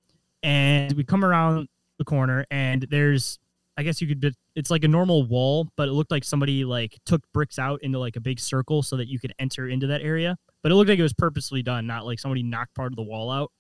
[0.43, 3.39] and we come around the corner and there's,
[3.77, 6.99] I guess you could, it's like a normal wall, but it looked like somebody like
[7.07, 10.03] took bricks out into like a big circle so that you could enter into that
[10.03, 10.37] area.
[10.63, 13.03] But it looked like it was purposely done, not like somebody knocked part of the
[13.03, 13.51] wall out.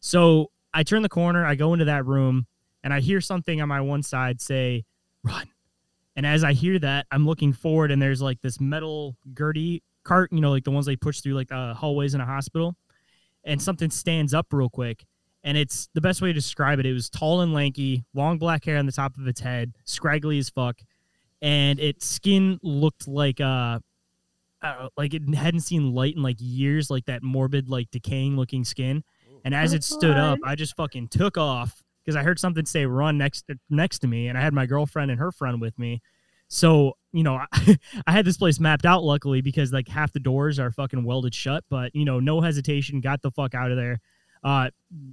[0.00, 2.46] So I turn the corner, I go into that room,
[2.84, 4.84] and I hear something on my one side say,
[5.24, 5.48] run.
[6.16, 10.32] And as I hear that, I'm looking forward, and there's like this metal gurney cart,
[10.32, 12.76] you know, like the ones they push through like the hallways in a hospital.
[13.44, 15.06] And something stands up real quick.
[15.42, 16.86] And it's the best way to describe it.
[16.86, 20.38] It was tall and lanky, long black hair on the top of its head, scraggly
[20.38, 20.80] as fuck.
[21.40, 23.78] And its skin looked like uh
[24.62, 28.64] know, like it hadn't seen light in like years, like that morbid, like decaying looking
[28.64, 29.02] skin.
[29.44, 32.84] And as it stood up, I just fucking took off because I heard something say
[32.84, 36.02] "run" next next to me, and I had my girlfriend and her friend with me.
[36.48, 40.20] So you know, I, I had this place mapped out luckily because like half the
[40.20, 41.64] doors are fucking welded shut.
[41.70, 44.00] But you know, no hesitation, got the fuck out of there.
[44.42, 44.70] Uh,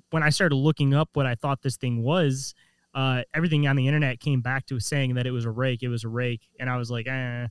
[0.09, 2.55] when I started looking up what I thought this thing was,
[2.93, 5.83] uh, everything on the internet came back to saying that it was a rake.
[5.83, 7.47] It was a rake, and I was like, eh.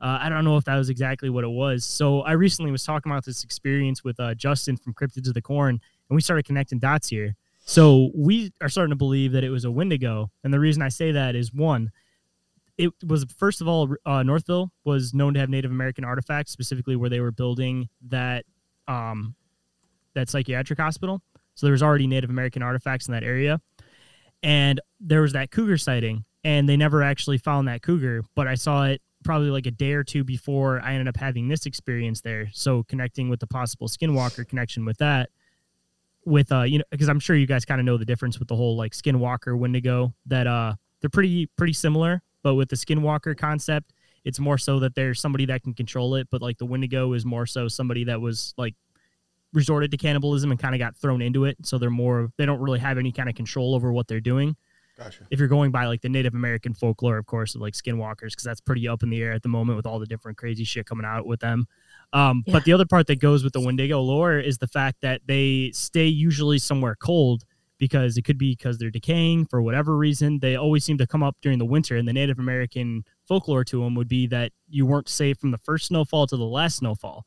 [0.00, 1.84] Uh, I don't know if that was exactly what it was.
[1.84, 5.42] So I recently was talking about this experience with uh, Justin from Cryptids of the
[5.42, 7.36] Corn, and we started connecting dots here.
[7.64, 10.88] So we are starting to believe that it was a Wendigo, and the reason I
[10.88, 11.92] say that is one,
[12.76, 16.96] it was first of all uh, Northville was known to have Native American artifacts, specifically
[16.96, 18.44] where they were building that
[18.88, 19.36] um,
[20.14, 21.22] that psychiatric hospital.
[21.54, 23.60] So there was already Native American artifacts in that area,
[24.42, 28.54] and there was that cougar sighting, and they never actually found that cougar, but I
[28.54, 32.20] saw it probably like a day or two before I ended up having this experience
[32.20, 32.48] there.
[32.52, 35.30] So connecting with the possible skinwalker connection with that,
[36.24, 38.48] with uh, you know, because I'm sure you guys kind of know the difference with
[38.48, 43.36] the whole like skinwalker Wendigo that uh they're pretty pretty similar, but with the skinwalker
[43.36, 43.92] concept,
[44.24, 47.24] it's more so that there's somebody that can control it, but like the Wendigo is
[47.24, 48.74] more so somebody that was like
[49.52, 51.56] resorted to cannibalism and kind of got thrown into it.
[51.62, 54.56] So they're more they don't really have any kind of control over what they're doing.
[54.98, 55.26] Gotcha.
[55.30, 58.44] If you're going by like the Native American folklore, of course, of like skinwalkers, because
[58.44, 60.86] that's pretty up in the air at the moment with all the different crazy shit
[60.86, 61.66] coming out with them.
[62.12, 62.52] Um, Yeah.
[62.52, 65.70] But the other part that goes with the Wendigo lore is the fact that they
[65.72, 67.44] stay usually somewhere cold
[67.78, 70.38] because it could be because they're decaying for whatever reason.
[70.38, 73.82] They always seem to come up during the winter, and the Native American folklore to
[73.82, 77.24] them would be that you weren't safe from the first snowfall to the last snowfall.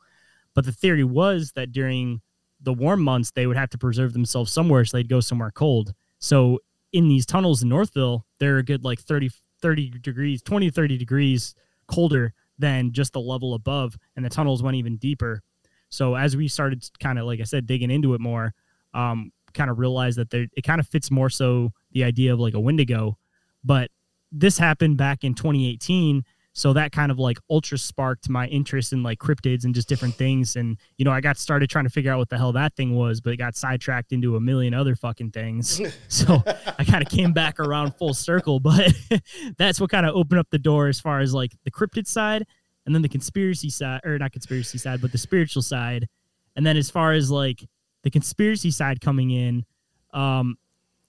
[0.56, 2.22] But the theory was that during
[2.60, 5.94] the warm months, they would have to preserve themselves somewhere, so they'd go somewhere cold.
[6.18, 6.60] So
[6.92, 9.30] in these tunnels in Northville, they're a good like 30,
[9.62, 11.56] 30 degrees, 20 30 degrees
[11.88, 13.98] colder than just the level above.
[14.16, 15.44] And the tunnels went even deeper.
[15.90, 18.54] So as we started kind of, like I said, digging into it more,
[18.94, 22.40] um, kind of realized that there, it kind of fits more so the idea of
[22.40, 23.18] like a Wendigo.
[23.64, 23.92] But
[24.32, 26.24] this happened back in 2018.
[26.58, 30.16] So that kind of like ultra sparked my interest in like cryptids and just different
[30.16, 30.56] things.
[30.56, 32.96] And, you know, I got started trying to figure out what the hell that thing
[32.96, 35.82] was, but it got sidetracked into a million other fucking things.
[36.08, 36.42] So
[36.80, 38.94] I kind of came back around full circle, but
[39.58, 42.46] that's what kind of opened up the door as far as like the cryptid side
[42.86, 46.08] and then the conspiracy side, or not conspiracy side, but the spiritual side.
[46.56, 47.68] And then as far as like
[48.04, 49.66] the conspiracy side coming in,
[50.14, 50.58] um,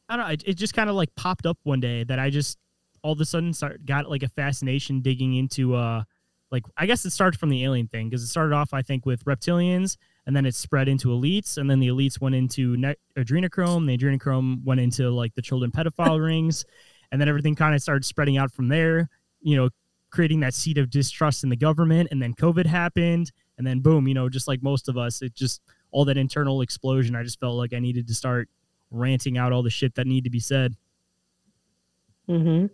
[0.09, 2.31] I don't know, it, it just kind of like popped up one day that I
[2.31, 2.59] just
[3.03, 6.03] all of a sudden start, got like a fascination digging into uh
[6.51, 9.07] like I guess it started from the alien thing because it started off I think
[9.07, 12.97] with reptilians and then it spread into elites and then the elites went into ne-
[13.17, 16.65] adrenochrome the adrenochrome went into like the children pedophile rings
[17.13, 19.09] and then everything kind of started spreading out from there
[19.41, 19.69] you know
[20.11, 24.07] creating that seed of distrust in the government and then covid happened and then boom
[24.09, 27.41] you know just like most of us it just all that internal explosion i just
[27.41, 28.49] felt like i needed to start
[28.91, 30.75] ranting out all the shit that need to be said
[32.29, 32.67] Mm-hmm.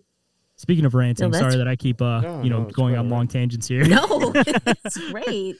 [0.62, 3.06] Speaking of ranting that's- sorry that i keep uh No, you know no, going on
[3.06, 3.30] all long right.
[3.30, 5.56] tangents here No, it's great.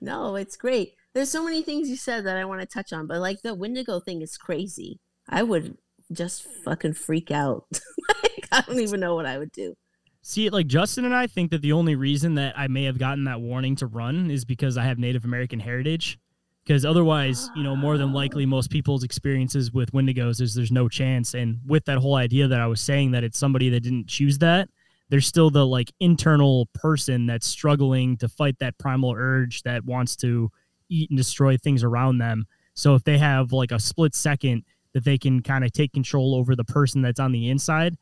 [0.00, 0.94] No, it's great.
[1.14, 3.54] There's so many things you said that I want to touch on, but like the
[3.54, 4.98] Wendigo thing is crazy.
[5.28, 5.78] I would
[6.12, 7.64] just fucking freak out.
[8.22, 9.74] like, I don't even know what I would do.
[10.20, 13.24] See, like Justin and I think that the only reason that I may have gotten
[13.24, 16.18] that warning to run is because I have Native American heritage.
[16.64, 20.88] Because otherwise, you know, more than likely, most people's experiences with Wendigos is there's no
[20.88, 21.34] chance.
[21.34, 24.38] And with that whole idea that I was saying that it's somebody that didn't choose
[24.38, 24.68] that,
[25.10, 30.16] there's still the like internal person that's struggling to fight that primal urge that wants
[30.16, 30.50] to
[30.88, 32.46] eat and destroy things around them.
[32.72, 36.34] So if they have like a split second that they can kind of take control
[36.34, 37.96] over the person that's on the inside,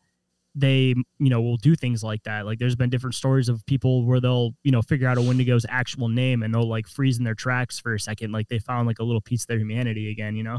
[0.54, 4.04] they you know will do things like that like there's been different stories of people
[4.04, 7.24] where they'll you know figure out a wendigo's actual name and they'll like freeze in
[7.24, 10.10] their tracks for a second like they found like a little piece of their humanity
[10.10, 10.58] again you know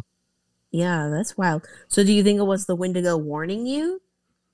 [0.72, 1.68] Yeah, that's wild.
[1.88, 4.02] So, do you think it was the Wendigo warning you?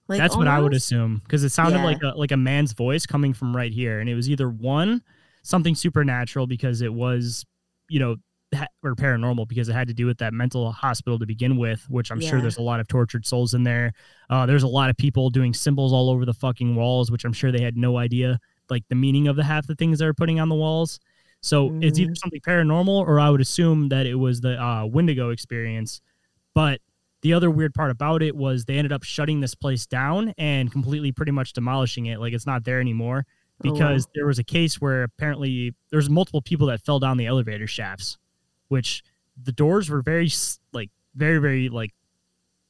[0.09, 1.85] Like that's what i would assume because it sounded Yeah.
[1.85, 5.01] like a like a man's voice coming from right here and it was either one
[5.43, 7.45] something supernatural because it was
[7.87, 8.17] you know
[8.83, 12.11] or paranormal because it had to do with that mental hospital to begin with which
[12.11, 13.93] i'm sure there's a lot of tortured souls in there.
[14.29, 17.33] Uh, there's a lot of people doing symbols all over the fucking walls which i'm
[17.33, 20.39] sure they had no idea like the meaning of the half the things they're putting
[20.39, 20.99] on the walls.
[21.41, 22.17] So it's either Mhm.
[22.17, 26.01] something paranormal or i would assume that it was the uh, wendigo experience.
[26.53, 26.81] But
[27.21, 30.71] the other weird part about it was they ended up shutting this place down and
[30.71, 32.19] completely pretty much demolishing it.
[32.19, 33.25] Like it's not there anymore
[33.63, 33.73] Oh, wow.
[33.73, 37.67] because there was a case where apparently there's multiple people that fell down the elevator
[37.67, 38.17] shafts
[38.69, 39.03] which
[39.41, 40.29] the doors were very
[40.73, 41.91] like very very like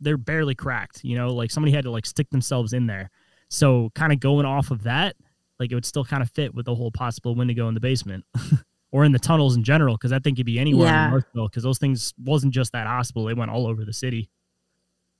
[0.01, 3.09] they're barely cracked you know like somebody had to like stick themselves in there
[3.49, 5.15] so kind of going off of that
[5.59, 8.23] like it would still kind of fit with the whole possible wendigo in the basement
[8.91, 11.05] or in the tunnels in general because that thing could be anywhere Yeah.
[11.05, 14.29] in northville because those things wasn't just that hospital they went all over the city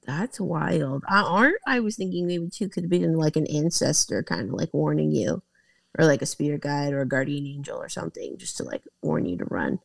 [0.05, 1.03] That's wild.
[1.07, 4.53] I aren't I was thinking maybe too could have been like an ancestor kind of
[4.55, 5.43] like warning you.
[5.97, 9.25] Or like a spirit guide or a guardian angel or something, just to like warn
[9.25, 9.79] you to run.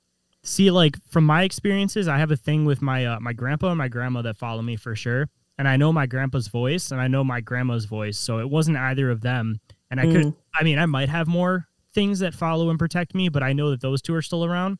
[0.47, 3.79] See, like from my experiences, I have a thing with my uh, my grandpa and
[3.79, 5.29] my grandma that follow me for sure,
[5.59, 8.77] and I know my grandpa's voice and I know my grandma's voice, so it wasn't
[8.77, 9.59] either of them.
[9.91, 13.29] And I could, I mean, I might have more things that follow and protect me,
[13.29, 14.79] but I know that those two are still around.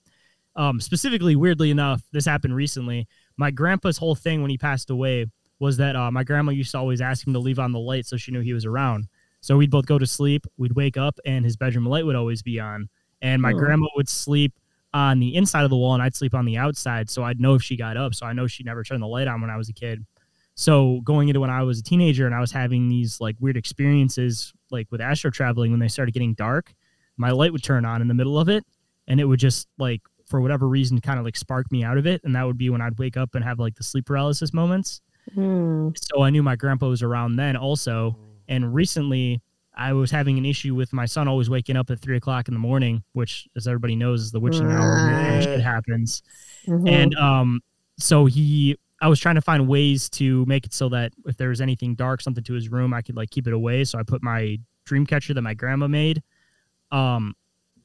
[0.57, 3.07] Um, specifically, weirdly enough, this happened recently.
[3.37, 5.27] My grandpa's whole thing when he passed away
[5.61, 8.07] was that uh, my grandma used to always ask him to leave on the light
[8.07, 9.07] so she knew he was around.
[9.41, 12.43] So we'd both go to sleep, we'd wake up, and his bedroom light would always
[12.43, 12.89] be on.
[13.23, 13.57] And my Oh.
[13.59, 14.53] grandma would sleep
[14.95, 17.55] on the inside of the wall, and I'd sleep on the outside, so I'd know
[17.55, 18.15] if she got up.
[18.15, 20.07] So I know she never turned the light on when I was a kid.
[20.55, 23.57] So going into when I was a teenager and I was having these like weird
[23.57, 26.73] experiences like with astro traveling when they started getting dark,
[27.17, 28.65] my light would turn on in the middle of it
[29.09, 32.07] and it would just like for whatever reason kind of like spark me out of
[32.07, 34.55] it and that would be when I'd wake up and have like the sleep paralysis
[34.55, 35.01] moments.
[35.37, 35.97] Mm.
[35.99, 38.17] So I knew my grandpa was around then also.
[38.47, 39.41] And recently
[39.77, 42.55] I was having an issue with my son always waking up at three o'clock in
[42.55, 45.43] the morning, which as everybody knows is the witching hour Right.
[45.43, 46.23] shit happens
[46.67, 46.89] Mhm.
[46.89, 47.61] and um
[47.99, 51.49] so he i was trying to find ways to make it so that if there
[51.51, 54.03] was anything dark something to his room i could like keep it away so i
[54.03, 56.23] put my dream catcher that my grandma made
[56.91, 57.35] um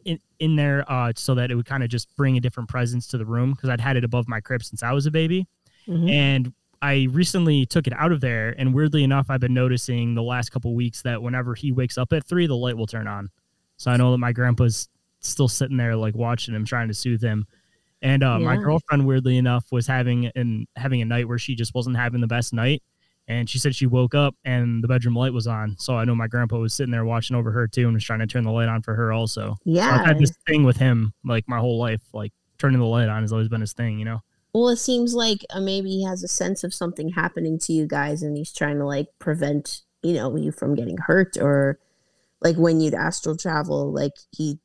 [0.06, 3.06] in, in there uh so that it would kind of just bring a different presence
[3.08, 5.48] to the room because i'd had it above my crib since i was a baby
[5.88, 6.10] Mhm.
[6.10, 10.24] and I recently took it out of there, and weirdly enough, I've been noticing the
[10.24, 13.30] last couple weeks that whenever he wakes up at three, the light will turn on.
[13.78, 14.88] So I know that my grandpa's
[15.20, 17.46] still sitting there, like watching him, trying to soothe him.
[18.02, 21.76] And uh, my girlfriend, weirdly enough, was having and having a night where she just
[21.76, 22.82] wasn't having the best night,
[23.28, 25.76] and she said she woke up and the bedroom light was on.
[25.78, 28.20] So I know my grandpa was sitting there watching over her too, and was trying
[28.20, 29.42] to turn the light on for her also.
[29.42, 30.00] So yeah.
[30.00, 33.22] I've had this thing with him like my whole life, like turning the light on
[33.22, 34.22] has always been his thing, you know.
[34.54, 37.86] Well, it seems like uh, maybe he has a sense of something happening to you
[37.88, 41.80] guys, and he's trying to like prevent you know you from getting hurt, or
[42.42, 44.60] like when you'd astral travel, like he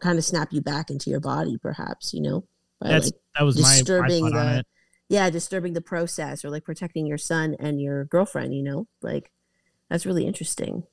[0.00, 2.44] kind of snap you back into your body, perhaps you know,
[2.80, 4.66] by That's like that was my, my disturbing thought on the it.
[5.08, 8.54] yeah, disturbing the process, or like protecting your son and your girlfriend.
[8.54, 9.30] You know, like
[9.88, 10.84] that's really interesting.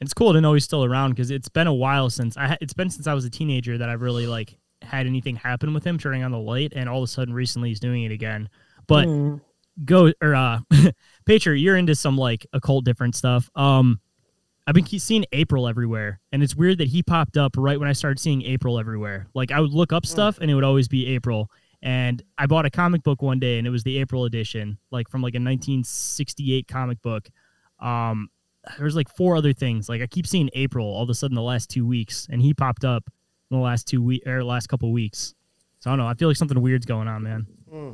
[0.00, 2.58] it's cool to know he's still around because it's been a while since I ha-
[2.60, 5.84] it's been since I was a teenager that I've really like had anything happen with
[5.84, 8.48] him turning on the light and all of a sudden recently he's doing it again.
[8.86, 9.40] But Mm.
[9.84, 10.60] go or uh
[11.26, 13.50] Patriot, you're into some like occult different stuff.
[13.56, 14.00] Um
[14.66, 17.88] I've been keep seeing April everywhere and it's weird that he popped up right when
[17.88, 19.26] I started seeing April everywhere.
[19.34, 21.50] Like I would look up stuff and it would always be April.
[21.82, 25.08] And I bought a comic book one day and it was the April edition, like
[25.10, 27.28] from like a 1968 comic book.
[27.80, 28.28] Um
[28.78, 29.90] there's like four other things.
[29.90, 32.54] Like I keep seeing April all of a sudden the last two weeks, and he
[32.54, 33.04] popped up
[33.54, 35.34] in the last two week or last couple weeks.
[35.80, 36.06] So I don't know.
[36.06, 37.46] I feel like something weird's going on, man.
[37.70, 37.92] Hmm.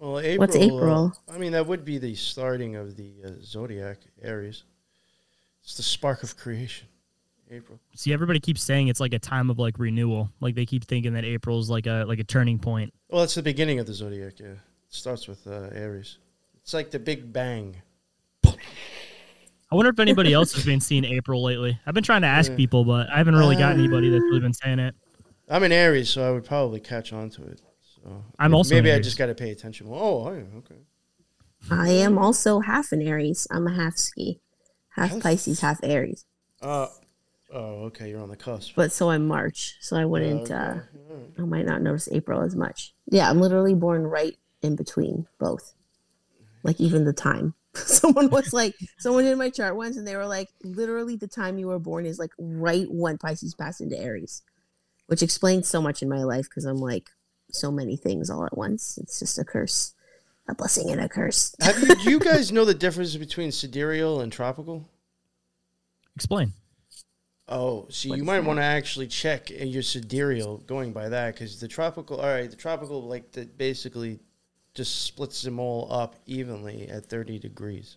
[0.00, 0.38] Well, April.
[0.38, 1.12] What's uh, April?
[1.32, 4.64] I mean, that would be the starting of the uh, zodiac, Aries.
[5.62, 6.88] It's the spark of creation.
[7.50, 7.78] April.
[7.94, 10.30] See, everybody keeps saying it's like a time of like renewal.
[10.40, 12.92] Like they keep thinking that April's like a like a turning point.
[13.08, 14.40] Well, it's the beginning of the zodiac.
[14.40, 16.18] Yeah, it starts with uh, Aries.
[16.62, 17.76] It's like the Big Bang.
[19.70, 21.78] I wonder if anybody else has been seeing April lately.
[21.86, 22.56] I've been trying to ask Yeah.
[22.56, 24.94] people, but I haven't really got Uh, anybody that's really been saying it.
[25.48, 27.60] I'm an Aries, so I would probably catch on to it.
[27.94, 29.86] So I'm may- also maybe an I just got to pay attention.
[29.90, 30.76] Oh, okay.
[31.70, 33.46] I am also half an Aries.
[33.50, 34.40] I'm a half ski,
[34.90, 36.24] half Half- Pisces, half Aries.
[36.62, 36.86] Uh,
[37.52, 38.10] oh, okay.
[38.10, 38.74] You're on the cusp.
[38.76, 40.42] But so I'm March, so I wouldn't.
[40.50, 40.54] okay.
[40.54, 40.58] uh
[41.10, 41.26] All right.
[41.38, 42.94] I might not notice April as much.
[43.10, 45.74] Yeah, I'm literally born right in between both.
[46.62, 47.54] Like even the time.
[47.86, 51.58] someone was like, someone did my chart once, and they were like, literally the time
[51.58, 54.42] you were born is like right when Pisces passed into Aries,
[55.06, 57.10] which explains so much in my life because I'm like
[57.52, 58.98] so many things all at once.
[58.98, 59.94] It's just a curse,
[60.48, 61.54] a blessing and a curse.
[61.60, 64.88] Have you, do you guys know the difference between sidereal and tropical?
[66.14, 66.52] Explain.
[67.48, 71.60] Oh, so What you might want to actually check your sidereal going by that because
[71.60, 74.18] the tropical, all right, the tropical like that basically
[74.76, 77.96] just splits them all up evenly at 30 degrees.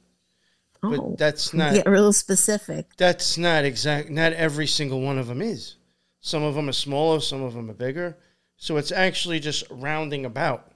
[0.81, 2.95] Oh, But that's not get real specific.
[2.95, 4.09] that's not exact.
[4.09, 5.75] Not every single one of them is.
[6.21, 8.17] Some of them are smaller, some of them are bigger.
[8.55, 10.71] So it's actually just rounding about.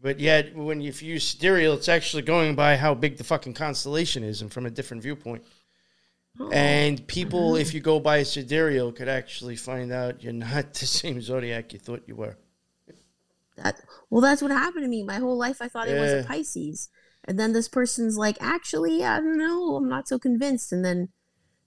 [0.00, 3.24] But yet, when you if you use sidereal, it's actually going by how big the
[3.24, 5.44] fucking constellation is, and from a different viewpoint.
[6.40, 7.76] Oh, And people, if mm-hmm.
[7.76, 12.02] you go by sidereal, could actually find out you're not the same zodiac you thought
[12.06, 12.36] you were.
[13.56, 16.24] That well that's what happened to me my whole life i thought it was a
[16.24, 16.88] pisces
[17.24, 21.08] and then this person's like actually i don't know i'm not so convinced and then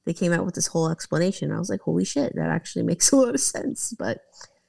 [0.06, 3.12] they came out with this whole explanation i was like holy shit that actually makes
[3.12, 4.19] a lot of sense but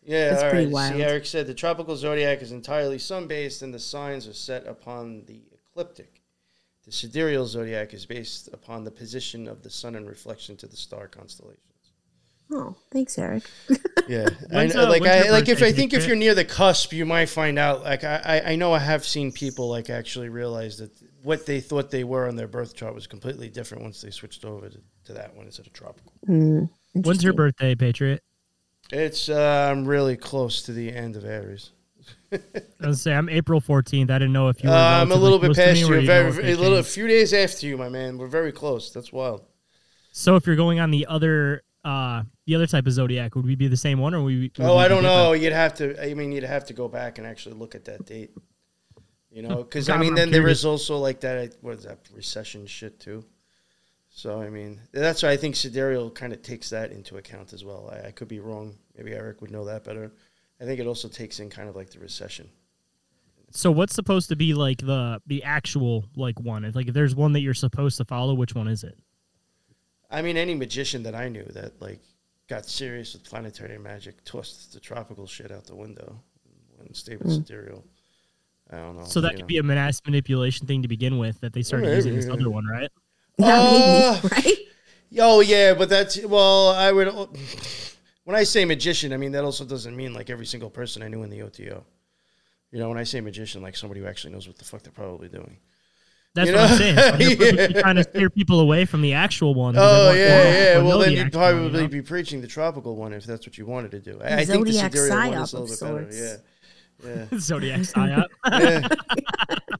[0.02, 0.72] Yeah, That's pretty right.
[0.72, 0.94] wild.
[0.94, 4.64] See, Eric said the tropical zodiac is entirely sun based, and the signs are set
[4.66, 6.22] upon the ecliptic.
[6.84, 10.76] The sidereal zodiac is based upon the position of the sun in reflection to the
[10.76, 11.65] star constellations.
[12.52, 13.42] Oh thanks eric
[14.08, 16.92] Yeah, I, know- uh, like I like if I think if you're near the cusp,
[16.92, 17.82] you might find out.
[17.82, 20.92] Like I, I, I know I have seen people like actually realize that
[21.24, 24.44] what they thought they were on their birth chart was completely different once they switched
[24.44, 26.12] over to, to that one instead of tropical.
[26.24, 26.64] Hmm,
[26.94, 28.22] When's your birthday, Patriot?
[28.92, 31.72] It's uh, I'm really close to the end of Aries.
[32.32, 32.38] I
[32.86, 34.08] was say I'm April 14th.
[34.08, 34.78] I didn't know if you Uh, were.
[34.78, 36.00] I'm a little bit past me or you.
[36.02, 38.18] you Very, know very- a little, a few days after you, my man.
[38.18, 38.92] We're very close.
[38.92, 39.44] That's wild.
[40.12, 43.54] So if you're going on the other uh the other type of zodiac, would we
[43.54, 44.52] be the same one or would we?
[44.58, 45.02] Oh, I don't different?
[45.04, 45.32] know.
[45.32, 46.02] You'd have to.
[46.02, 48.30] I mean, you'd have to go back and actually look at that date.
[49.30, 50.60] You know, because I mean, I'm then there curious.
[50.60, 51.56] is also like that.
[51.60, 53.24] What is that recession shit too?
[54.08, 57.64] So I mean, that's why I think Sidereal kind of takes that into account as
[57.64, 57.90] well.
[57.92, 58.74] I, I could be wrong.
[58.96, 60.10] Maybe Eric would know that better.
[60.60, 62.48] I think it also takes in kind of like the recession.
[63.50, 66.64] So what's supposed to be like the the actual like one?
[66.64, 68.98] If like if there's one that you're supposed to follow, which one is it?
[70.10, 72.00] I mean, any magician that I knew that like
[72.48, 76.20] got serious with planetary magic tossed the tropical shit out the window
[76.78, 77.82] and stayed with Sidereal.
[78.70, 79.04] I don't know.
[79.04, 79.46] So that could know.
[79.46, 82.32] be a mass manipulation thing to begin with that they started maybe, using this yeah.
[82.32, 82.90] other one, right?
[83.38, 84.56] Yeah, Uh, right?
[85.18, 86.70] Oh yeah, but that's well.
[86.70, 87.08] I would
[88.24, 91.08] when I say magician, I mean that also doesn't mean like every single person I
[91.08, 91.84] knew in the OTO.
[92.72, 94.92] You know, when I say magician, like somebody who actually knows what the fuck they're
[94.92, 95.58] probably doing.
[96.36, 96.96] That's You what I'm saying.
[96.96, 97.80] So they're purposely Yeah.
[97.80, 99.74] trying to steer people away from the actual one.
[99.76, 100.78] Oh want yeah, more yeah.
[100.78, 101.88] Well, know then the you'd actual one, you probably know?
[101.88, 104.20] be preaching the tropical one if that's what you wanted to do.
[104.22, 106.40] I, I think the Zodiac sidereal one is a little of bit better.
[107.04, 108.26] Yeah, yeah, Zodiac psyop.
[108.46, 108.88] yeah.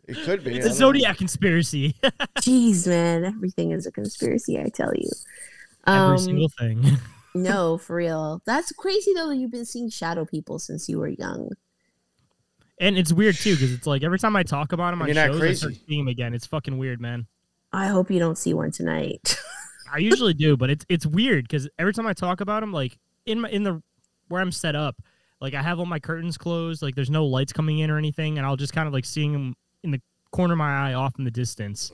[0.09, 0.57] it could be.
[0.57, 0.87] It's a don't know.
[0.87, 1.95] Zodiac conspiracy.
[2.41, 4.59] Jeez, man, everything is a conspiracy.
[4.59, 5.11] I tell you.
[5.87, 6.85] Every Um, single thing.
[7.35, 8.43] no, for real.
[8.47, 9.29] That's crazy though.
[9.29, 11.51] that You've been seeing shadow people since you were young.
[12.79, 15.15] And it's weird too because it's like every time I talk about him on You're
[15.15, 15.85] not shows, I start crazy.
[15.89, 16.35] seeing him again.
[16.35, 17.27] It's fucking weird, man.
[17.73, 19.39] I hope you don't see one tonight.
[19.93, 22.99] I usually do, but it's it's weird because every time I talk about him, like
[23.25, 23.83] in my in the
[24.29, 24.97] where I'm set up,
[25.41, 28.39] like I have all my curtains closed, like there's no lights coming in or anything,
[28.39, 30.01] and I'll just kind of like seeing him in the
[30.33, 31.93] corner of my eye off in the distance.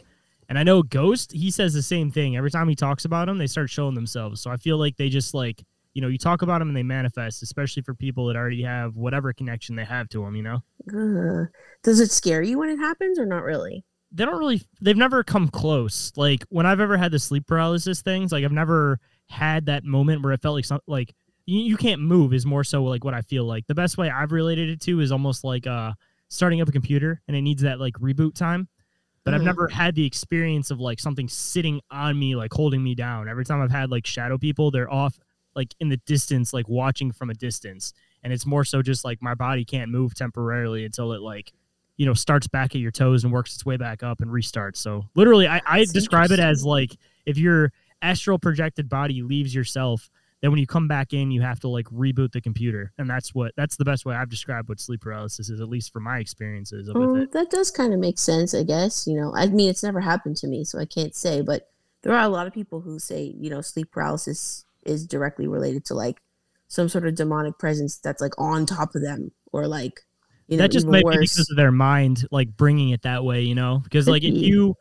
[0.49, 2.37] And I know Ghost, he says the same thing.
[2.37, 4.41] Every time he talks about him, they start showing themselves.
[4.41, 5.63] So I feel like they just like,
[5.95, 8.97] you know, you talk about them and they manifest, especially for people that already have
[8.97, 10.63] whatever connection they have to them, you know?
[10.93, 11.49] Ugh.
[11.83, 13.85] Does it scare you when it happens or not really?
[14.15, 18.03] they don't really they've never come close like when i've ever had the sleep paralysis
[18.03, 18.99] things like i've never
[19.31, 21.15] had that moment where it felt like some like
[21.47, 24.11] you, you can't move is more so like what i feel like the best way
[24.11, 25.93] i've related it to is almost like uh
[26.29, 28.69] starting up a computer and it needs that like reboot time
[29.25, 29.45] but i've Mhm.
[29.47, 33.47] never had the experience of like something sitting on me like holding me down every
[33.47, 35.19] time i've had like shadow people they're off
[35.55, 37.93] like in the distance like watching from a distance.
[38.23, 41.53] And it's more so just like my body can't move temporarily until it like
[41.97, 44.77] you know starts back at your toes and works its way back up and restarts.
[44.79, 46.97] So literally i, I That's describe it as like
[47.27, 51.61] if your astral projected body leaves yourself then when you come back in you have
[51.61, 52.93] to like reboot the computer.
[52.99, 55.93] And that's what that's the best way i've described what sleep paralysis is at least
[55.93, 57.33] for my experiences Mm, it.
[57.33, 59.07] that does kind of make sense, I guess.
[59.07, 61.69] You know, I mean, it's never happened to me, so I can't say, but
[62.03, 65.85] there are a lot of people who say, you know, sleep paralysis is directly related
[65.87, 66.21] to like
[66.69, 70.01] some sort of demonic presence that's like on top of them or like,
[70.49, 71.17] you know, that just might worse.
[71.17, 73.81] be because of their mind like bringing it that way you know?
[73.85, 74.75] Because like if you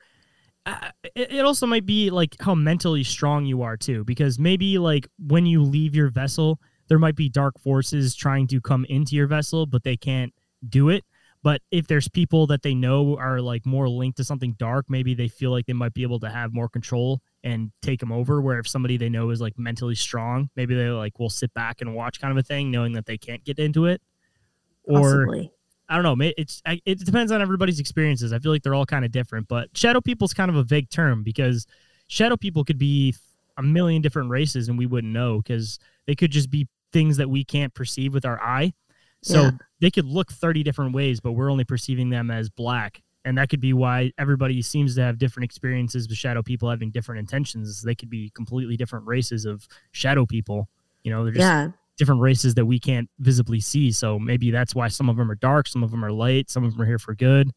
[0.66, 5.08] uh, it also might be like how mentally strong you are too because maybe like
[5.18, 9.28] when you leave your vessel there might be dark forces trying to come into your
[9.28, 10.34] vessel but they can't
[10.70, 11.04] do it.
[11.43, 15.14] But if there's people that they know are like more linked to something dark maybe
[15.14, 18.41] they feel like they might be able to have more control and take them over
[18.41, 21.81] where if somebody they know is like mentally strong maybe they like will sit back
[21.81, 24.01] and watch kind of a thing knowing that they can't get into it
[24.83, 25.51] or Possibly.
[25.89, 26.31] I don't know.
[26.37, 28.31] It's it depends on everybody's experiences.
[28.31, 30.63] I feel like they're all kind of different, but shadow people is kind of a
[30.63, 31.67] vague term because
[32.07, 33.13] shadow people could be
[33.57, 37.29] a million different races and we wouldn't know because they could just be things that
[37.29, 38.71] we can't perceive with our eye.
[39.21, 39.51] So Yeah.
[39.81, 43.01] they could look 30 different ways, but we're only perceiving them as black.
[43.24, 46.89] And that could be why everybody seems to have different experiences with shadow people having
[46.89, 47.82] different intentions.
[47.84, 50.67] They could be completely different races of shadow people.
[51.03, 51.72] You know, they're just Yeah.
[51.97, 53.91] different races that we can't visibly see.
[53.91, 56.63] So maybe that's why some of them are dark, some of them are light, some
[56.63, 57.51] of them are here for good.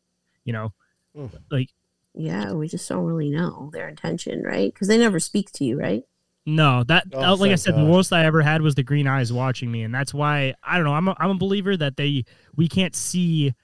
[0.45, 0.73] You know,
[1.17, 1.27] Hmm.
[1.51, 1.71] like
[2.15, 2.53] Yeah.
[2.53, 4.73] We just don't really know their intention, right?
[4.73, 6.03] Because they never speak to you, right?
[6.47, 7.89] no, that Oh, uh, like I thank said, the God.
[7.89, 10.85] most I ever had was the green eyes watching me, and that's why I don't
[10.85, 10.93] know.
[10.93, 13.55] I'm a, I'm a believer that they we can't see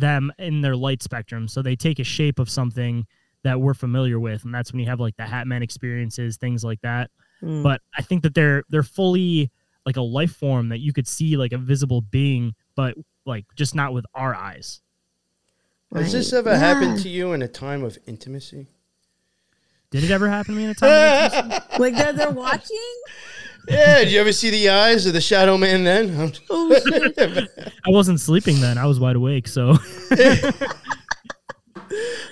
[0.00, 3.06] them in their light spectrum, so they take a shape of something
[3.42, 6.80] that we're familiar with, and that's when you have like the Hatman experiences, things like
[6.82, 7.10] that.
[7.42, 7.62] Mm.
[7.62, 9.50] but I think that they're they're fully
[9.84, 12.94] like a life form that you could see like a visible being, but
[13.26, 14.80] like just not with our eyes.
[15.94, 16.38] Has this Right.
[16.38, 18.68] ever happened to you in a time of intimacy?
[20.00, 21.62] Did it ever happen to me in a time?
[21.78, 22.76] like they're, they're watching?
[23.68, 26.32] Yeah, did you ever see the eyes of the shadow man then?
[26.50, 26.80] Oh.
[27.86, 28.78] I wasn't sleeping then.
[28.78, 29.48] I was wide awake.
[29.48, 29.76] So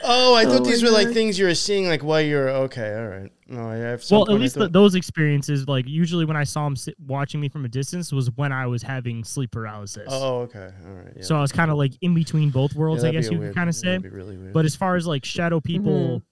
[0.03, 2.51] oh, I Oh thought my these were like things you were seeing, like while you're
[2.51, 2.95] okay.
[2.97, 3.31] All right.
[3.47, 4.03] No, I have.
[4.11, 7.49] well, at least the, those experiences, like usually when I saw him sit, watching me
[7.49, 10.09] from a distance, was when I was having sleep paralysis.
[10.09, 10.71] Oh, okay.
[10.87, 11.13] All right.
[11.17, 11.23] Yeah.
[11.23, 13.53] So I was kind of like in between both worlds, Yeah, I guess you weird.
[13.53, 13.99] could kind of say.
[13.99, 14.53] really weird.
[14.53, 16.25] But as far as like shadow people, Mm-hmm.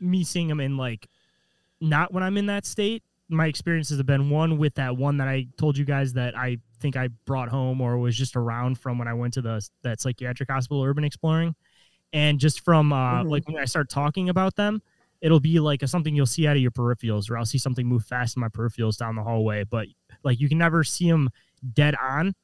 [0.00, 1.08] Me seeing them in like
[1.80, 5.28] not when I'm in that state, my experiences have been one with that one that
[5.28, 8.98] I told you guys that I think I brought home or was just around from
[8.98, 11.54] when I went to the that psychiatric hospital urban exploring.
[12.12, 13.30] and just from uh, Mhm.
[13.30, 14.80] like when I start talking about them,
[15.20, 17.86] it'll be like a, something you'll see out of your peripherals, or I'll see something
[17.86, 19.64] move fast in my peripherals down the hallway.
[19.64, 19.88] But
[20.22, 21.30] like you can never see them
[21.72, 22.34] dead on.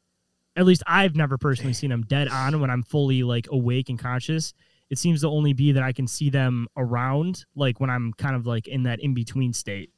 [0.56, 3.98] At least I've never personally seen them dead on when I'm fully like awake and
[3.98, 4.54] conscious.
[4.90, 8.36] It seems to only be that I can see them around, like when I'm kind
[8.36, 9.92] of like in that in between state.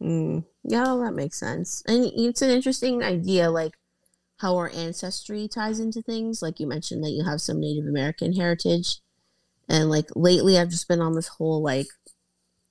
[0.00, 1.82] Mm, yeah, well, that makes sense.
[1.86, 3.74] And it's an interesting idea, like
[4.38, 6.42] how our ancestry ties into things.
[6.42, 9.00] Like you mentioned that you have some Native American heritage.
[9.68, 11.88] And like lately, I've just been on this whole like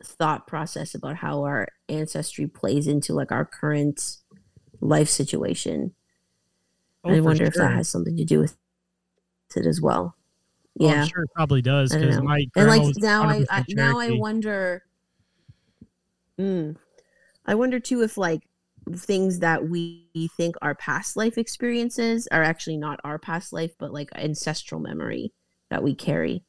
[0.03, 4.17] thought process about how our ancestry plays into like our current
[4.81, 5.95] life situation.
[7.07, 8.57] I Oh, for wonder if that has something to do with
[9.57, 10.15] it as well.
[10.79, 11.05] Oh, I'm Yeah.
[11.07, 14.83] sure it probably does because my and like now I, I now I wonder
[16.39, 16.75] mm,
[17.45, 18.43] I wonder too if like
[18.95, 23.93] things that we think are past life experiences are actually not our past life but
[23.93, 25.33] like ancestral memory
[25.69, 26.43] that we carry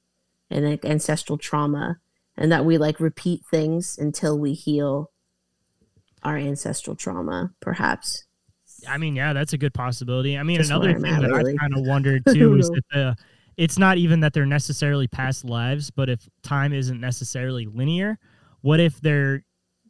[0.51, 1.99] and like ancestral trauma
[2.37, 5.11] and that we like repeat things until we heal
[6.23, 8.25] our ancestral trauma perhaps
[8.89, 10.39] I mean, yeah, that's a good possibility.
[10.39, 11.53] I mean, Just another thing that lately.
[11.53, 13.17] I've kind of wondered too is the,
[13.57, 18.19] it's not even that they're necessarily past lives, but if time isn't necessarily linear,
[18.61, 19.45] what if they're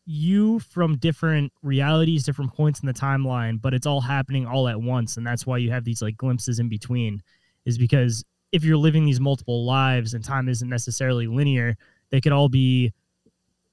[0.05, 4.81] you from different realities, different points in the timeline, but it's all happening all at
[4.81, 7.23] once, and that's why you have these like glimpses in between,
[7.65, 11.77] is because if you're living these multiple lives and time isn't necessarily linear,
[12.11, 12.93] they could all be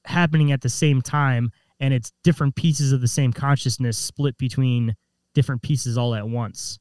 [0.05, 4.95] happening at the same time and it's different pieces of the same consciousness split between
[5.33, 6.79] different pieces all at once.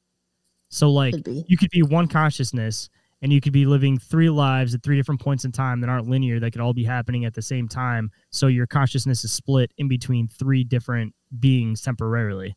[0.71, 2.89] So like could you could be one consciousness
[3.23, 6.09] and you could be living three lives at three different points in time that aren't
[6.09, 8.11] linear that could all be happening at the same time.
[8.31, 12.57] So your consciousness is split in between three different beings temporarily.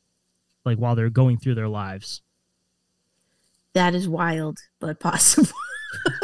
[0.65, 2.21] Like while they're going through their lives.
[3.73, 5.49] that is wild but possible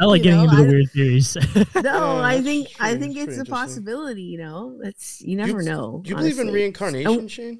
[0.00, 1.36] I like You getting know, into the I- weird theories.
[1.76, 6.00] no Yeah, i think i think it's a possibility you know that's you never know
[6.02, 6.60] Do you believe in honestly.
[6.60, 7.18] reincarnation, oh.
[7.22, 7.58] Shayn?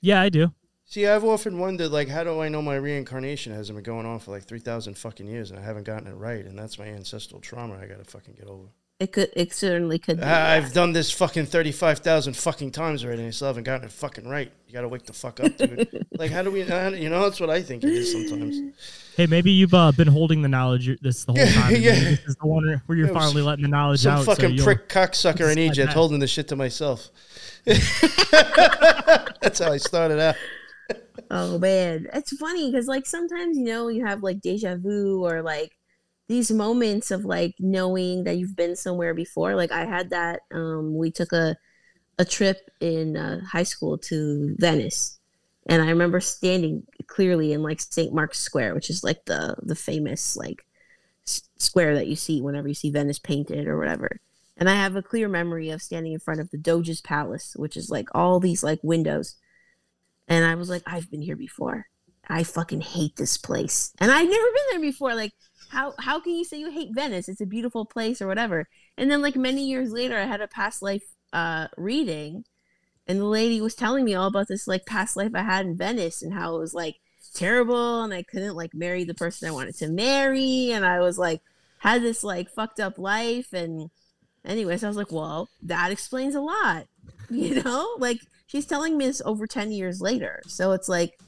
[0.00, 0.52] Yeah, I do.
[0.88, 4.20] See, I've often wondered, like, how do I know my reincarnation hasn't been going on
[4.20, 6.86] for like three thousand fucking years, and I haven't gotten it right, and that's my
[6.86, 7.76] ancestral trauma.
[7.76, 8.68] I gotta fucking get over.
[9.00, 9.30] It could.
[9.34, 10.18] It certainly could.
[10.18, 10.22] Be.
[10.22, 13.84] I- I've done this fucking thirty-five thousand fucking times already, and I still haven't gotten
[13.86, 14.50] it fucking right.
[14.68, 16.06] You gotta wake the fuck up, dude.
[16.18, 16.62] like, how do we?
[16.62, 18.56] How do, you know, that's what I think it is sometimes.
[19.16, 21.74] Hey, maybe you've uh, been holding the knowledge this the whole Yeah, time.
[21.74, 21.94] and yeah.
[21.94, 24.24] This is the one where- where you're Yeah, finally letting the knowledge Some out.
[24.24, 25.94] so fucking you'll- prick cocksucker in Egypt back.
[25.96, 27.10] holding the shit to myself.
[29.40, 30.36] that's how I started out.
[31.30, 35.42] Oh man, it's funny because like sometimes you know you have like deja vu or
[35.42, 35.72] like
[36.28, 39.56] these moments of like knowing that you've been somewhere before.
[39.56, 40.40] Like I had that.
[40.52, 41.56] Um, we took a
[42.18, 45.18] a trip in uh, high school to Venice,
[45.68, 48.14] and I remember standing clearly in like St.
[48.14, 50.66] Mark's Square, which is like the the famous like
[51.26, 54.20] s- square that you see whenever you see Venice painted or whatever.
[54.56, 57.76] And I have a clear memory of standing in front of the Doge's Palace, which
[57.76, 59.36] is like all these like windows.
[60.28, 61.86] And I was like, I've been here before.
[62.28, 63.92] I fucking hate this place.
[63.98, 65.14] And I've never been there before.
[65.14, 65.32] Like,
[65.68, 67.28] how how can you say you hate Venice?
[67.28, 68.68] It's a beautiful place or whatever.
[68.96, 72.44] And then like many years later I had a past life uh reading
[73.06, 75.76] and the lady was telling me all about this like past life I had in
[75.76, 76.96] Venice and how it was like
[77.34, 81.18] terrible and I couldn't like marry the person I wanted to marry and I was
[81.18, 81.42] like
[81.78, 83.90] had this like fucked up life and
[84.46, 86.86] anyways I was like, well, that explains a lot.
[87.28, 87.96] You know?
[87.98, 90.42] Like she's telling me this over 10 years later.
[90.46, 91.18] So it's like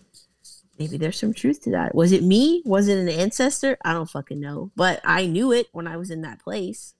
[0.78, 1.92] maybe there's some truth to that.
[1.92, 2.62] Was it me?
[2.64, 3.76] Was it an ancestor?
[3.84, 4.70] I don't fucking know.
[4.76, 6.94] But I knew it when I was in that place.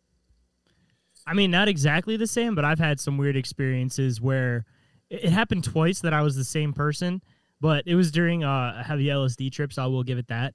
[1.29, 4.65] I mean, not exactly the same, but I've had some weird experiences where
[5.11, 7.23] it happened twice that I was the same person,
[7.61, 10.55] but it was during uh, a heavy LSD trip, so I will give it that.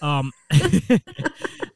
[0.00, 0.32] Um,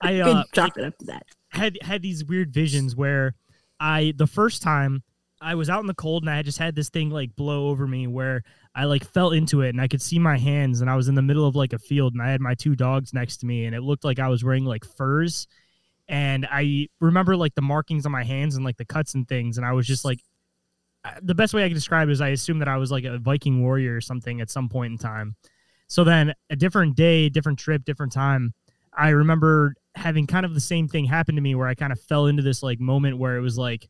[0.01, 1.27] I uh, chalk it up to that.
[1.57, 3.35] Had had these weird visions where
[3.81, 5.03] I the first time
[5.41, 7.87] I was out in the cold and I just had this thing like blow over
[7.87, 8.43] me where
[8.75, 11.15] I like fell into it and I could see my hands and I was in
[11.15, 13.67] the middle of like a field and I had my two dogs next to me
[13.67, 15.47] and it looked like I was wearing like furs
[16.09, 19.59] and I remember like the markings on my hands and like the cuts and things
[19.59, 20.21] and I was just like
[21.23, 23.63] the best way I can describe is I assumed that I was like a Viking
[23.63, 25.37] warrior or something at some point in time.
[25.89, 28.55] So then a different day, different trip, different time,
[28.97, 32.01] I remember having kind of the same thing happen to me where I kind of
[32.01, 33.89] fell into this like moment where it was like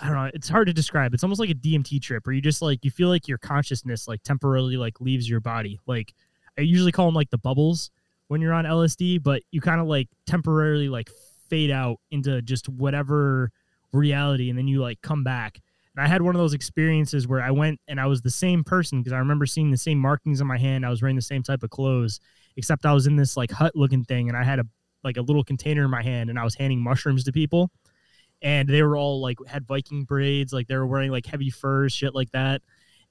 [0.00, 1.14] I don't know, it's hard to describe.
[1.14, 4.06] It's almost like a DMT trip where you just like you feel like your consciousness
[4.06, 5.80] like temporarily like leaves your body.
[5.86, 6.14] Like
[6.58, 7.90] I usually call them like the bubbles
[8.28, 11.10] when you're on LSD, but you kind of like temporarily like
[11.48, 13.50] fade out into just whatever
[13.92, 15.60] reality and then you like come back.
[15.96, 18.64] And I had one of those experiences where I went and I was the same
[18.64, 20.84] person because I remember seeing the same markings on my hand.
[20.84, 22.20] I was wearing the same type of clothes.
[22.56, 24.66] Except I was in this like hut looking thing and I had a
[25.02, 27.70] like a little container in my hand and I was handing mushrooms to people.
[28.42, 31.92] And they were all like had Viking braids, like they were wearing like heavy furs,
[31.92, 32.62] shit like that.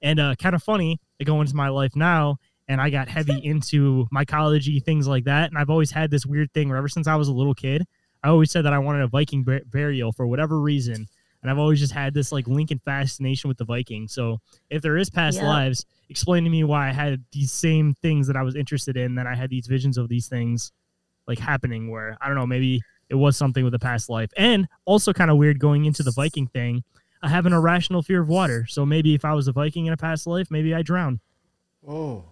[0.02, 2.38] And uh kind of funny to go into my life now
[2.68, 5.50] and I got heavy into mycology, things like that.
[5.50, 7.84] And I've always had this weird thing where ever since I was a little kid,
[8.22, 11.06] I always said that I wanted a Viking burial for whatever reason.
[11.44, 14.14] And I've always just had this like link and fascination with the Vikings.
[14.14, 14.40] So
[14.70, 15.46] if there is past yeah.
[15.46, 19.14] lives, explain to me why I had these same things that I was interested in,
[19.16, 20.72] that I had these visions of these things
[21.28, 22.80] like happening where I don't know, maybe
[23.10, 24.30] it was something with a past life.
[24.38, 26.82] And also kind of weird going into the Viking thing.
[27.22, 28.64] I have an irrational fear of water.
[28.66, 31.20] So maybe if I was a Viking in a past life, maybe I drown.
[31.86, 32.24] Oh.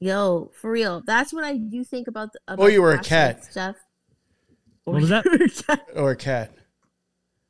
[0.00, 1.04] Yo, for real.
[1.06, 2.32] That's what I do think about.
[2.32, 3.76] The, about oh, you were a cat, stuff.
[4.82, 5.24] What was that?
[5.94, 6.52] or a cat.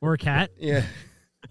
[0.05, 0.51] Or a cat.
[0.59, 0.83] Yeah.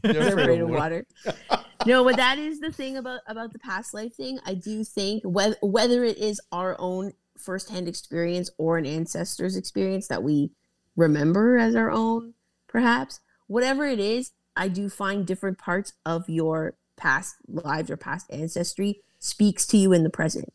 [0.03, 1.07] They're afraid of water.
[1.87, 4.39] no, but that is the thing about about the past life thing.
[4.45, 10.09] I do think whether whether it is our own firsthand experience or an ancestor's experience
[10.09, 10.51] that we
[10.97, 12.35] remember as our own,
[12.67, 18.27] perhaps whatever it is, I do find different parts of your past lives or past
[18.31, 20.53] ancestry speaks to you in the present.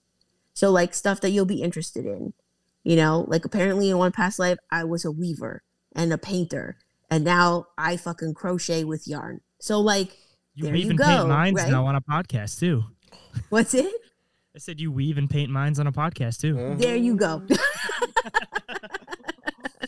[0.53, 2.33] So like stuff that you'll be interested in.
[2.83, 5.63] You know, like apparently in one past life I was a weaver
[5.95, 6.77] and a painter
[7.09, 9.41] and now I fucking crochet with yarn.
[9.59, 10.17] So like
[10.55, 11.71] you there weave you and go, paint minds right?
[11.71, 12.83] now on a podcast too.
[13.49, 13.91] What's it?
[14.55, 16.57] I said you weave and paint minds on a podcast too.
[16.59, 16.75] Uh-huh.
[16.77, 17.43] There you go.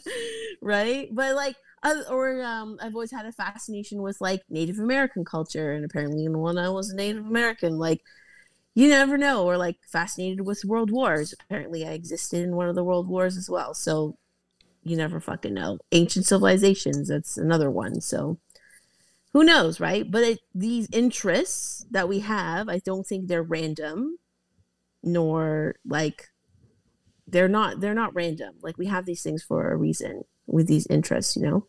[0.61, 1.09] right?
[1.11, 5.73] But like uh, or um, I've always had a fascination with like Native American culture,
[5.73, 7.79] and apparently, in one I was Native American.
[7.79, 8.01] Like,
[8.75, 9.45] you never know.
[9.45, 11.33] Or like fascinated with world wars.
[11.41, 13.73] Apparently, I existed in one of the world wars as well.
[13.73, 14.17] So
[14.83, 15.79] you never fucking know.
[15.91, 18.01] Ancient civilizations, that's another one.
[18.01, 18.39] So
[19.33, 20.09] who knows, right?
[20.09, 24.17] But it, these interests that we have, I don't think they're random,
[25.03, 26.29] nor like
[27.27, 28.55] they're not they're not random.
[28.61, 31.67] Like we have these things for a reason with these interests, you know.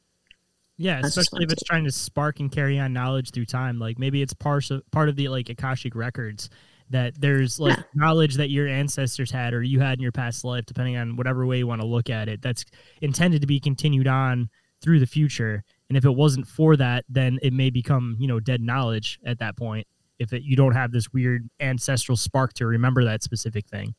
[0.79, 3.79] Yeah, That's especially if it's trying to spark and carry on knowledge through time.
[3.79, 6.51] Like maybe it's part of part of the like Akashic records
[6.93, 7.85] that there's like yeah.
[7.95, 11.45] knowledge that your ancestors had or you had in your past life, depending on whatever
[11.45, 12.65] way you want to look at it, that's
[13.01, 14.49] intended to be continued on
[14.83, 15.65] through the future.
[15.89, 19.39] And if it wasn't for that, then it may become, you know, dead knowledge at
[19.41, 19.87] that point.
[20.19, 23.95] If it, you don't have this weird ancestral spark to remember that specific thing,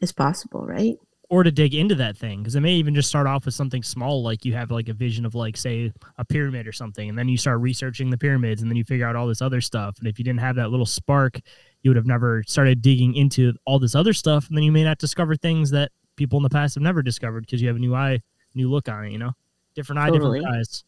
[0.00, 0.96] it's possible, right?
[1.34, 3.82] Or to dig into that thing because it may even just start off with something
[3.82, 7.18] small like you have like a vision of like say a pyramid or something and
[7.18, 9.98] then you start researching the pyramids and then you figure out all this other stuff
[9.98, 11.40] and if you didn't have that little spark
[11.82, 14.84] you would have never started digging into all this other stuff and then you may
[14.84, 17.80] not discover things that people in the past have never discovered because you have a
[17.80, 18.20] new eye
[18.54, 19.32] new look on it you know?
[19.74, 20.38] Different eye totally.
[20.38, 20.84] different eyes.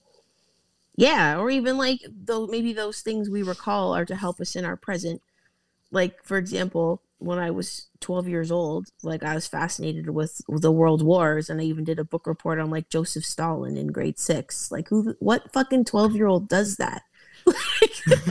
[0.94, 4.64] Yeah or even like though maybe those things we recall are to help us in
[4.64, 5.20] our present.
[5.90, 10.72] Like for example when I was 12 years old, like I was fascinated with, the
[10.72, 14.18] world wars and I even did a book report on like Joseph Stalin in grade
[14.18, 14.70] 6.
[14.70, 17.02] Like who what fucking 12-year-old does that?
[17.46, 18.22] Like,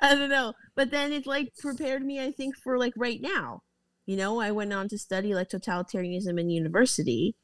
[0.00, 0.52] I don't know.
[0.76, 3.62] But then it like prepared me I think for like right now.
[4.04, 7.34] You know, I went on to study like totalitarianism in university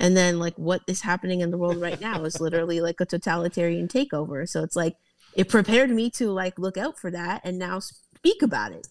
[0.00, 3.06] and then like what is happening in the world right now is literally like a
[3.06, 4.48] totalitarian takeover.
[4.48, 4.96] So it's like
[5.34, 8.88] it prepared me to like look out for that and now speak about it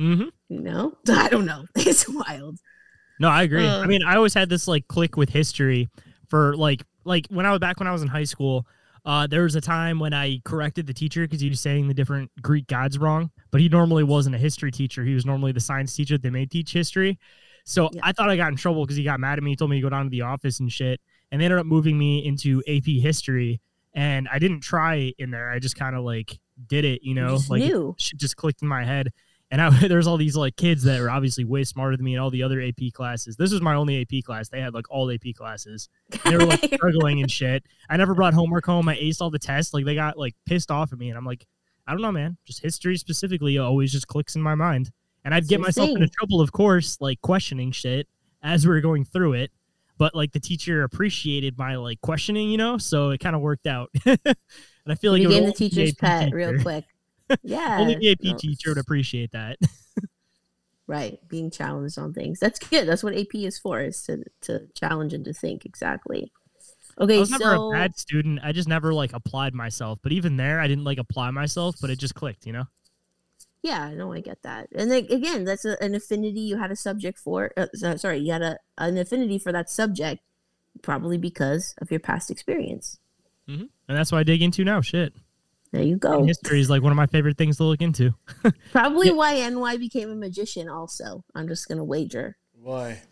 [0.00, 0.28] Mm-hmm.
[0.48, 1.64] You know, I don't know.
[1.76, 2.58] It's wild.
[3.20, 3.66] No, I agree.
[3.66, 5.88] Uh, I mean, I always had this like click with history
[6.28, 8.66] for like like when I was back when I was in high school.
[9.06, 11.94] Uh, there was a time when I corrected the teacher because he was saying the
[11.94, 15.04] different Greek gods wrong, but he normally wasn't a history teacher.
[15.04, 17.18] He was normally the science teacher that they made teach history.
[17.64, 18.00] So yeah.
[18.02, 19.50] I thought I got in trouble because he got mad at me.
[19.50, 21.02] He told me to go down to the office and shit.
[21.30, 23.60] And they ended up moving me into AP history.
[23.94, 25.50] And I didn't try in there.
[25.50, 27.94] I just kind of like did it, you know, you like knew.
[27.98, 29.12] it just clicked in my head
[29.54, 32.20] and I, there's all these like kids that are obviously way smarter than me in
[32.20, 33.36] all the other AP classes.
[33.36, 34.48] This was my only AP class.
[34.48, 35.88] They had like all AP classes.
[36.24, 37.64] They were like struggling and shit.
[37.88, 38.88] I never brought homework home.
[38.88, 39.72] I aced all the tests.
[39.72, 41.46] Like they got like pissed off at me, and I'm like,
[41.86, 42.36] I don't know, man.
[42.44, 44.90] Just history specifically always just clicks in my mind.
[45.24, 48.08] And I'd get myself into trouble, of course, like questioning shit
[48.42, 49.52] as we were going through it.
[49.98, 53.68] But like the teacher appreciated my like questioning, you know, so it kind of worked
[53.68, 53.90] out.
[54.04, 54.18] and
[54.88, 56.36] I feel like you became the teacher's pet teacher.
[56.36, 56.84] real quick.
[57.42, 57.76] Yeah.
[57.80, 58.36] Only the AP no.
[58.36, 59.58] teacher would appreciate that.
[60.86, 61.18] right.
[61.28, 62.40] Being challenged on things.
[62.40, 62.86] That's good.
[62.86, 65.64] That's what AP is for, is to, to challenge and to think.
[65.64, 66.32] Exactly.
[67.00, 67.16] Okay.
[67.16, 67.38] I was so...
[67.38, 68.40] never a bad student.
[68.42, 69.98] I just never like applied myself.
[70.02, 72.64] But even there, I didn't like apply myself, but it just clicked, you know?
[73.62, 74.68] Yeah, no, I get that.
[74.74, 77.50] And then, again, that's a, an affinity you had a subject for.
[77.56, 80.20] Uh, sorry, you had a, an affinity for that subject,
[80.82, 82.98] probably because of your past experience.
[83.48, 83.64] Mm-hmm.
[83.88, 84.82] And that's what I dig into now.
[84.82, 85.14] Shit.
[85.74, 86.18] There you go.
[86.20, 88.14] And history is like one of my favorite things to look into.
[88.70, 89.14] Probably yeah.
[89.14, 90.68] why NY became a magician.
[90.68, 92.36] Also, I'm just gonna wager.
[92.52, 93.02] Why?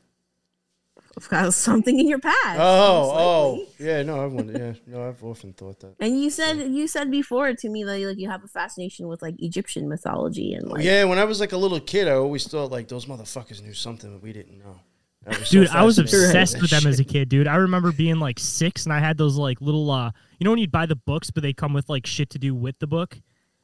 [1.17, 2.61] Because something in your past.
[2.61, 4.03] Oh, most oh, yeah.
[4.05, 4.59] No, I've wondered.
[4.61, 5.97] Yeah, no, I've often thought that.
[5.99, 9.23] And you said you said before to me that like you have a fascination with
[9.23, 12.47] like Egyptian mythology and like yeah, when I was like a little kid, I always
[12.47, 14.79] thought like those motherfuckers knew something that we didn't know.
[15.27, 17.47] I was so Dude, I was obsessed with them as a kid, dude.
[17.47, 20.59] I remember being like six and I had those like little uh you know when
[20.59, 23.19] you'd buy the books but they come with like shit to do with the book?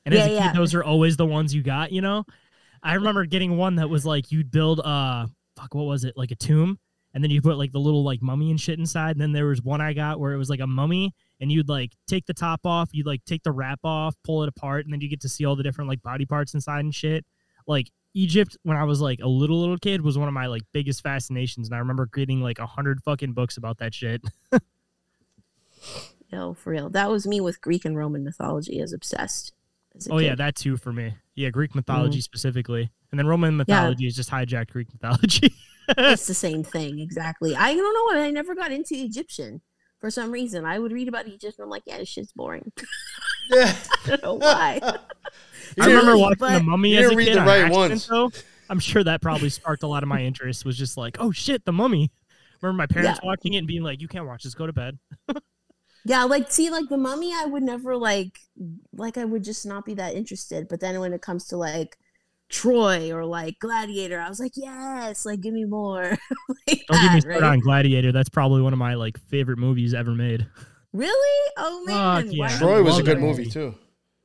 [0.06, 2.24] And as Yeah, a kid, those are always the ones you got, you know?
[2.82, 6.16] I remember getting one that was like you'd build uh fuck, what was it?
[6.16, 6.78] Like a tomb,
[7.12, 9.12] and then you put like the little like mummy and shit inside.
[9.12, 11.68] And then there was one I got where it was like a mummy, and you'd
[11.68, 14.92] like take the top off, you'd like take the wrap off, pull it apart, and
[14.92, 17.24] then you get to see all the different like body parts inside and shit.
[17.66, 20.62] Like Egypt, when I was like a little little kid, was one of my like
[20.72, 24.22] biggest fascinations, and I remember getting like a hundred fucking books about that shit.
[26.32, 26.90] no for real.
[26.90, 29.52] That was me with Greek and Roman mythology as obsessed.
[29.96, 31.14] As oh yeah, that too for me.
[31.34, 31.78] Yeah, Greek mm-hmm.
[31.78, 35.54] mythology specifically, and then Roman mythology is just hijacked Greek mythology.
[35.96, 37.54] it's the same thing exactly.
[37.56, 38.22] I don't know.
[38.22, 39.62] I never got into Egyptian
[40.00, 40.64] for some reason.
[40.64, 42.72] I would read about Egypt and I'm like, yeah, this shit's boring.
[43.50, 44.80] Yeah, I don't know why.
[45.80, 48.30] I remember Really, watching the Mummy as a kid the on right accident, though.
[48.70, 50.64] I'm sure that probably sparked a lot of my interest.
[50.64, 52.10] Was just like, oh shit, the Mummy.
[52.60, 53.26] Remember my parents Yeah.
[53.28, 54.54] watching it and being like, "You can't watch this.
[54.54, 54.98] Go to bed."
[56.04, 58.38] Yeah, like see, like the mummy, I would never like,
[58.92, 60.66] like I would just not be that interested.
[60.68, 61.98] But then when it comes to like
[62.48, 66.16] Troy or like Gladiator, I was like, yes, like give me more.
[66.66, 67.52] like Don't get me started right?
[67.52, 68.10] on Gladiator.
[68.10, 70.46] That's probably one of my like favorite movies ever made.
[70.92, 71.52] Really?
[71.56, 72.40] Oh man, Fuck yeah.
[72.46, 73.50] Why- Troy was a love good that movie movie.
[73.50, 73.74] too.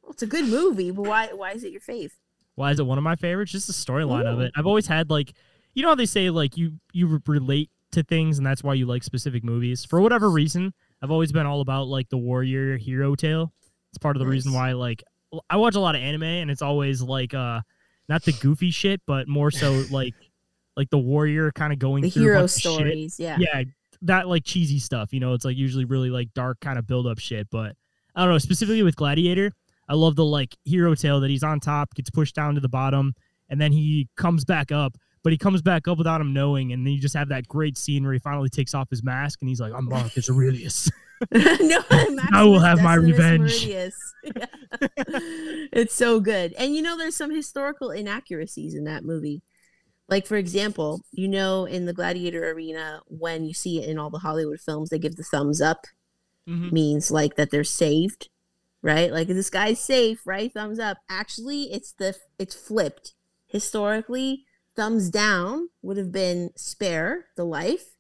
[0.01, 1.28] Well, it's a good movie, but why?
[1.34, 2.11] Why is it your fave?
[2.55, 3.51] Why is it one of my favorites?
[3.51, 4.51] Just the storyline of it.
[4.55, 5.34] I've always had like,
[5.74, 8.74] you know how they say like you you re- relate to things and that's why
[8.76, 9.86] you like specific movies.
[9.86, 13.51] For whatever reason, I've always been all about like the warrior hero tale.
[13.89, 14.57] It's part of the reason Nice.
[14.59, 15.03] why like
[15.34, 17.61] l- I watch a lot of anime and it's always like uh
[18.09, 20.14] not the goofy shit, but more so like
[20.78, 22.72] like the warrior kind of going The through a hero bunch of shit.
[22.74, 23.38] stories, yeah.
[23.39, 23.64] yeah,
[24.04, 25.14] that like cheesy stuff.
[25.14, 27.47] You know, it's like usually really like dark kind of build up shit.
[27.49, 27.76] But
[28.16, 29.51] I don't know, specifically with Gladiator,
[29.88, 32.70] I love the like hero tale that he's on top, gets pushed down to the
[32.70, 33.14] bottom,
[33.49, 34.97] and then he comes back up.
[35.24, 37.78] But he comes back up without him knowing, and then you just have that great
[37.78, 40.91] scene where he finally takes off his mask and he's like, "I'm Marcus Aurelius."
[41.32, 41.80] no,
[42.34, 43.66] I will have my revenge.
[43.66, 43.89] Yeah.
[45.72, 46.54] it's so good.
[46.54, 49.41] And you know, there's some historical inaccuracies in that movie.
[50.14, 54.11] Like, for example, you know, in the gladiator arena, when you see it in all
[54.11, 55.88] the Hollywood films, they give the thumbs up,
[56.47, 56.72] Mhm.
[56.72, 58.30] means like that they're saved,
[58.84, 59.11] right?
[59.11, 60.53] Like this guy's safe, right?
[60.53, 60.97] Thumbs up.
[61.09, 63.16] Actually, it's the it's flipped.
[63.47, 64.45] Historically,
[64.76, 67.95] thumbs down would have been spare the life,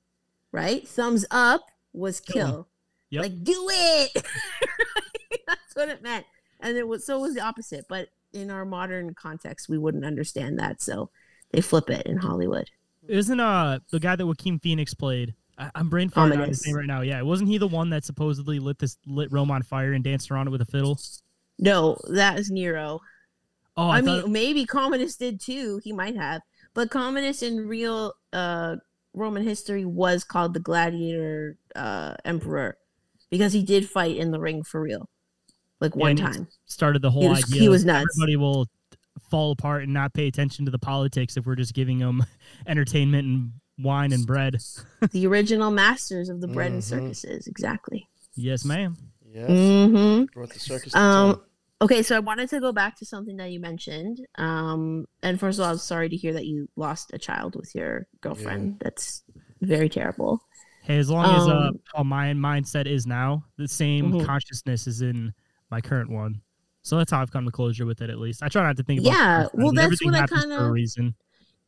[0.51, 0.87] right?
[0.87, 1.61] Thumbs up
[1.93, 2.67] was kill.
[3.09, 3.21] Yep.
[3.23, 4.11] Like do it.
[5.47, 6.27] That's what it meant.
[6.59, 7.85] And it was so it was the opposite.
[7.89, 10.79] But in our modern context, we wouldn't understand that.
[10.79, 11.09] So
[11.53, 12.69] they flip it in Hollywood.
[13.07, 15.33] Isn't uh the guy that Joaquin Phoenix played?
[15.57, 17.01] I, I'm brain farting on his name right now.
[17.01, 20.31] Yeah, wasn't he the one that supposedly lit this lit Rome on fire and danced
[20.31, 20.99] around it with a fiddle?
[21.59, 22.99] No, that is Nero.
[23.77, 25.79] Oh, I, I, mean, thought, maybe Commodus did too.
[25.83, 26.41] He might have,
[26.73, 28.75] but Commodus in real uh,
[29.13, 32.77] Roman history was called the gladiator uh, emperor
[33.29, 35.09] because he did fight in the ring for real,
[35.79, 36.47] like Yeah, one time.
[36.65, 37.61] started the whole He was- idea.
[37.61, 38.05] he was nuts.
[38.17, 38.67] Everybody will
[39.29, 42.25] fall apart and not pay attention to the politics if we're just giving them
[42.67, 44.57] entertainment and wine and bread.
[45.11, 46.85] the original masters of the bread and Mhm.
[46.85, 48.07] circuses, exactly.
[48.35, 48.97] Yes, ma'am.
[49.33, 50.95] Yes, hmm brought the circus.
[50.95, 51.41] Um,
[51.81, 54.19] okay, so I wanted to go back to something that you mentioned.
[54.35, 57.73] Um, and first of all, I'm sorry to hear that you lost a child with
[57.73, 58.79] your girlfriend.
[58.79, 59.23] That's
[59.61, 60.39] very terrible.
[60.83, 64.25] Hey, as long as uh, Um, how my mindset is now, the same Mhm.
[64.25, 65.33] consciousness is in
[65.71, 66.41] my current one.
[66.83, 68.09] So that's how I've come to closure with it.
[68.09, 69.13] At least I try not to think about.
[69.13, 71.15] Yeah, well, that's everything what I kinda- reason.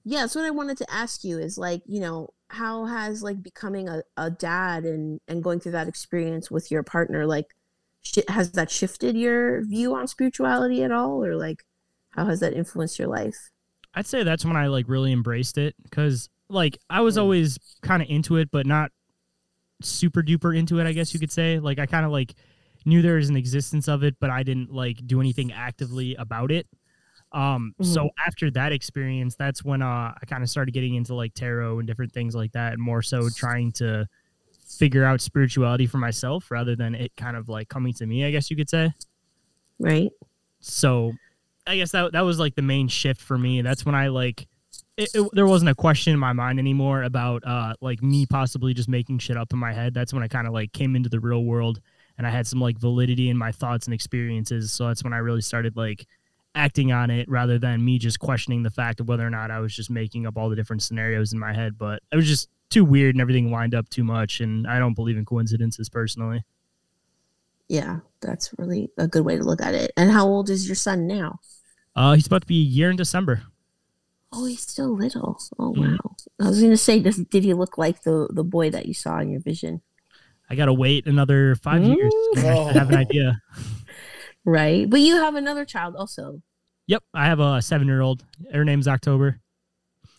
[0.07, 3.41] yeah that's what i wanted to ask you is like you know how has like
[3.41, 7.55] becoming a, a dad and and going through that experience with your partner like
[8.03, 11.63] shi has that shifted your view on spirituality at all or like
[12.11, 13.49] how has that influenced your life
[13.95, 17.22] I'd say that's when I like really embraced it because like I was Mm.
[17.22, 18.91] always kind of into it, but not
[19.82, 20.86] super duper into it.
[20.86, 21.59] I guess you could say.
[21.59, 22.36] Like I kind of like
[22.86, 26.51] knew there was an existence of it, but I didn't like do anything actively about
[26.51, 26.67] it.
[27.31, 31.33] Um, so after that experience, that's when uh, I kind of started getting into like
[31.33, 34.07] tarot and different things like that, and more so trying to
[34.65, 38.25] figure out spirituality for myself rather than it kind of like coming to me.
[38.25, 38.91] I guess you could say.
[39.79, 40.09] Right.
[40.59, 41.13] So
[41.67, 43.61] i guess that, that was like the main shift for me.
[43.63, 44.47] That's when i like
[44.97, 48.73] it, it- there wasn't a question in my mind anymore about uh like me possibly
[48.73, 49.93] just making shit up in my head.
[49.93, 51.81] That's when i kind of like came into the real world
[52.18, 55.18] and i had some like validity in my thoughts and experiences so that's when i
[55.18, 56.05] really started like
[56.55, 59.59] acting on it rather than me just questioning the fact of whether or not I
[59.59, 61.78] was just making up all the different scenarios in my head.
[61.78, 64.39] But it was just too weird and everything lined up too much.
[64.39, 66.45] And I don't believe in coincidences personally.
[67.68, 69.91] Yeah, that's really a good way to look at it.
[69.97, 71.39] And how old is your son now?
[71.93, 73.43] Uh, he's about to be a year in December.
[74.32, 75.38] Oh, he's still little.
[75.59, 75.97] Oh Mhm.
[75.99, 76.16] wow.
[76.39, 79.20] I was gonna say, does did he look like the the boy that you saw
[79.20, 79.82] in your vision?
[80.49, 82.71] I gotta wait another five years to Mm.
[82.73, 83.41] have an idea.
[84.47, 84.87] Right.
[84.87, 86.41] But you have another child also.
[86.85, 88.23] Yep, I have a seven year old.
[88.53, 89.41] Her name's October,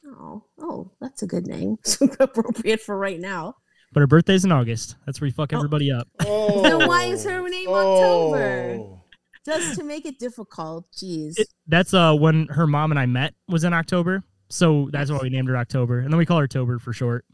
[0.05, 1.77] Oh, oh, that's a good name.
[2.20, 3.55] Appropriate for right now.
[3.93, 4.97] but her birthday's in August.
[5.07, 5.57] That's where you fuck Oh.
[5.59, 6.09] everybody up.
[6.27, 6.62] Oh.
[6.62, 8.79] Then why is her name October?
[8.81, 9.03] Oh.
[9.45, 10.87] Just to make it difficult.
[10.93, 11.39] Jeez.
[11.39, 15.18] It, that's uh when her mom and I met was in October, so that's why
[15.22, 17.24] we named her October, and then we call her Tober for short.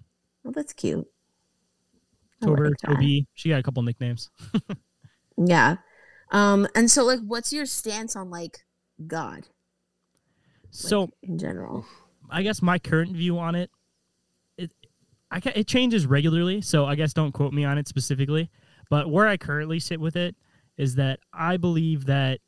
[0.44, 1.06] well, that's cute.
[2.46, 2.74] Tober.
[2.84, 3.26] Toby.
[3.34, 4.30] She got a couple nicknames.
[5.36, 5.76] Yeah.
[6.30, 8.58] Um, and so like what's your stance on like
[9.06, 9.34] God?
[9.36, 9.44] like,
[10.70, 11.86] So in general.
[12.30, 13.70] I guess my current view on it,
[14.56, 14.70] it,
[15.30, 16.62] I ca- it changes regularly.
[16.62, 18.50] So I guess don't quote me on it specifically.
[18.90, 20.36] But where I currently sit with it
[20.76, 22.40] is that I believe that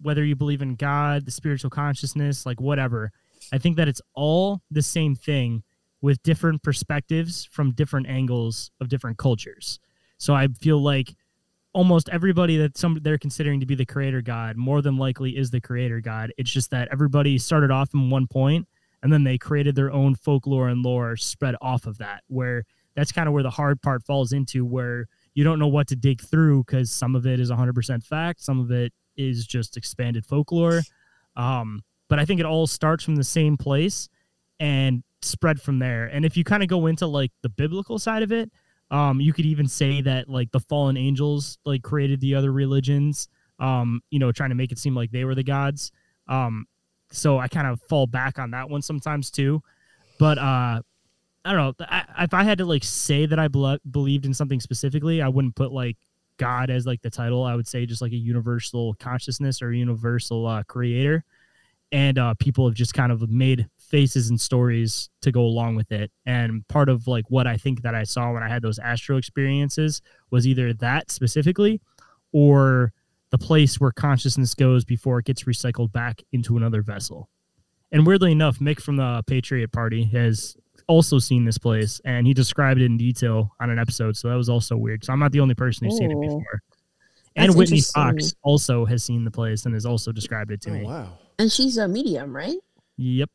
[0.00, 3.10] whether you believe in God, the spiritual consciousness, like whatever,
[3.52, 5.62] I think that it's all the same thing
[6.04, 9.80] with different perspectives from different angles of different cultures.
[10.18, 11.16] So I feel like
[11.72, 15.50] almost everybody that some they're considering to be the creator god more than likely is
[15.50, 16.30] the creator god.
[16.36, 18.68] It's just that everybody started off in one point
[19.02, 23.10] and then they created their own folklore and lore spread off of that where that's
[23.10, 26.20] kind of where the hard part falls into where you don't know what to dig
[26.20, 30.82] through because some of it is 100% fact some of it is just expanded folklore
[31.36, 31.80] um,
[32.10, 34.10] but i think it all starts from the same place
[34.60, 38.22] and spread from there and if you kind of go into like the biblical side
[38.22, 38.50] of it
[38.90, 43.28] um, you could even say that like the fallen angels like created the other religions
[43.58, 45.90] um, you know trying to make it seem like they were the gods
[46.28, 46.66] um,
[47.14, 49.62] so I kind of fall back on that one sometimes too.
[50.18, 50.82] But uh,
[51.44, 51.86] I don't know.
[51.88, 55.28] I, if I had to like say that I bel believed in something specifically, I
[55.28, 55.96] wouldn't put like
[56.38, 57.44] God as like the title.
[57.44, 61.24] I would say just like a universal consciousness or universal uh, creator.
[61.92, 65.92] And uh, people have just kind of made faces and stories to go along with
[65.92, 66.10] it.
[66.26, 69.18] And part of like what I think that I saw when I had those astro
[69.18, 71.80] experiences was either that specifically
[72.32, 72.92] or
[73.30, 77.28] the place where consciousness goes before it gets recycled back into another vessel.
[77.92, 80.56] And weirdly enough, Mick from the Patriot Party has
[80.88, 84.16] also seen this place and he described it in detail on an episode.
[84.16, 85.04] So that was also weird.
[85.04, 86.20] So I'm not the only person who's seen it Oh.
[86.20, 86.62] before.
[87.36, 87.80] And That's Whitney.
[87.80, 90.82] Fox also has seen the place and has also described it to Oh, me.
[90.82, 91.16] wow.
[91.38, 92.56] And she's a medium, right?
[92.96, 93.30] Yep.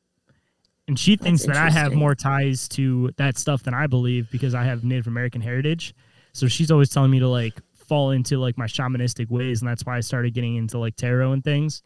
[0.90, 4.56] And she thinks that I have more ties to that stuff than I believe because
[4.56, 5.94] I have Native American heritage.
[6.34, 9.86] So she's always telling me to like fall into like my shamanistic ways, and that's
[9.86, 11.84] why I started getting into like tarot and things.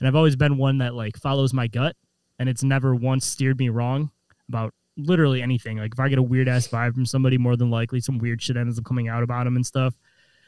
[0.00, 1.96] And I've always been one that like follows my gut,
[2.38, 4.10] and it's never once steered me wrong
[4.48, 5.76] about literally anything.
[5.76, 8.40] Like if I get a weird ass vibe from somebody, more than likely some weird
[8.40, 9.94] shit ends up coming out about them and stuff.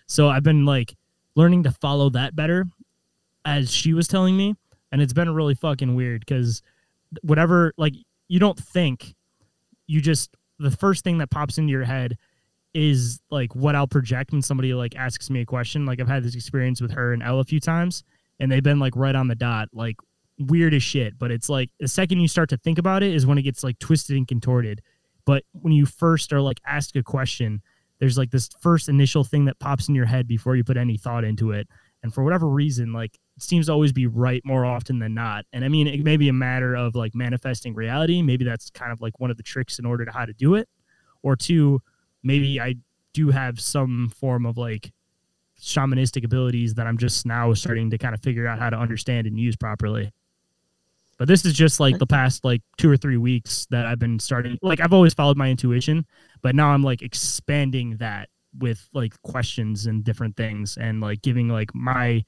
[0.06, 0.96] So I've been like
[1.34, 2.64] learning to follow that better
[3.44, 4.54] as she was telling me,
[4.92, 6.62] and it's been really fucking weird because
[7.22, 7.94] whatever like
[8.28, 9.14] you don't think
[9.86, 12.16] you just the first thing that pops into your head
[12.74, 15.86] is like what I'll project when somebody like asks me a question.
[15.86, 18.04] Like I've had this experience with her and Elle a few times,
[18.38, 19.96] and they've been like right on the dot, like
[20.38, 21.18] weird as shit.
[21.18, 23.64] But it's like the second you start to think about it is when it gets
[23.64, 24.82] like twisted and contorted.
[25.24, 27.62] But when you first are like asked a question,
[28.00, 30.96] there's like this first initial thing that pops in your head before you put any
[30.96, 31.68] thought into it.
[32.02, 35.44] And for whatever reason, like seems to always be right more often than not.
[35.52, 38.22] And I mean, it may be a matter of like manifesting reality.
[38.22, 40.54] Maybe that's kind of like one of the tricks in order to how to do
[40.54, 40.68] it.
[41.22, 41.80] Or two,
[42.22, 42.76] maybe I
[43.12, 44.92] do have some form of like
[45.60, 49.26] shamanistic abilities that I'm just now starting to kind of figure out how to understand
[49.26, 50.12] and use properly.
[51.18, 54.20] But this is just like the past like two or three weeks that I've been
[54.20, 54.56] starting.
[54.62, 56.06] Like I've always followed my intuition,
[56.42, 61.48] but now I'm like expanding that with like questions and different things and like giving
[61.48, 62.24] like my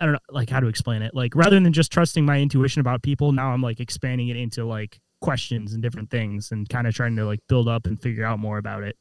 [0.00, 1.14] I don't know like how to explain it.
[1.14, 4.64] Like rather than just trusting my intuition about people, now I'm like expanding it into
[4.64, 8.24] like questions and different things and kind of trying to like build up and figure
[8.24, 8.96] out more about it.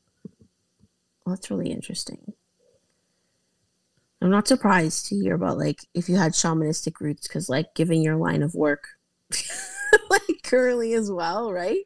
[1.26, 2.34] Well, that's really interesting.
[4.22, 8.02] I'm not surprised to hear about like if you had shamanistic roots because like given
[8.02, 8.88] your line of work
[10.10, 11.86] like currently as well, right?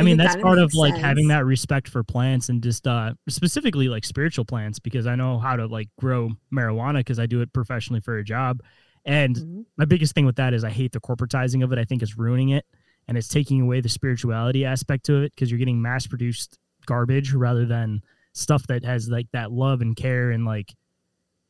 [0.00, 2.86] I mean, that's kinda part of makes like having that respect for plants and just
[2.86, 7.26] uh specifically like spiritual plants because I know how to like grow marijuana because I
[7.26, 8.60] do it professionally for a job.
[9.04, 9.64] And Mhm.
[9.76, 11.78] my biggest thing with that is I hate the corporatizing of it.
[11.78, 12.66] I think it's ruining it
[13.08, 17.32] and it's taking away the spirituality aspect to it because you're getting mass produced garbage
[17.32, 20.74] rather than stuff that has like that love and care and like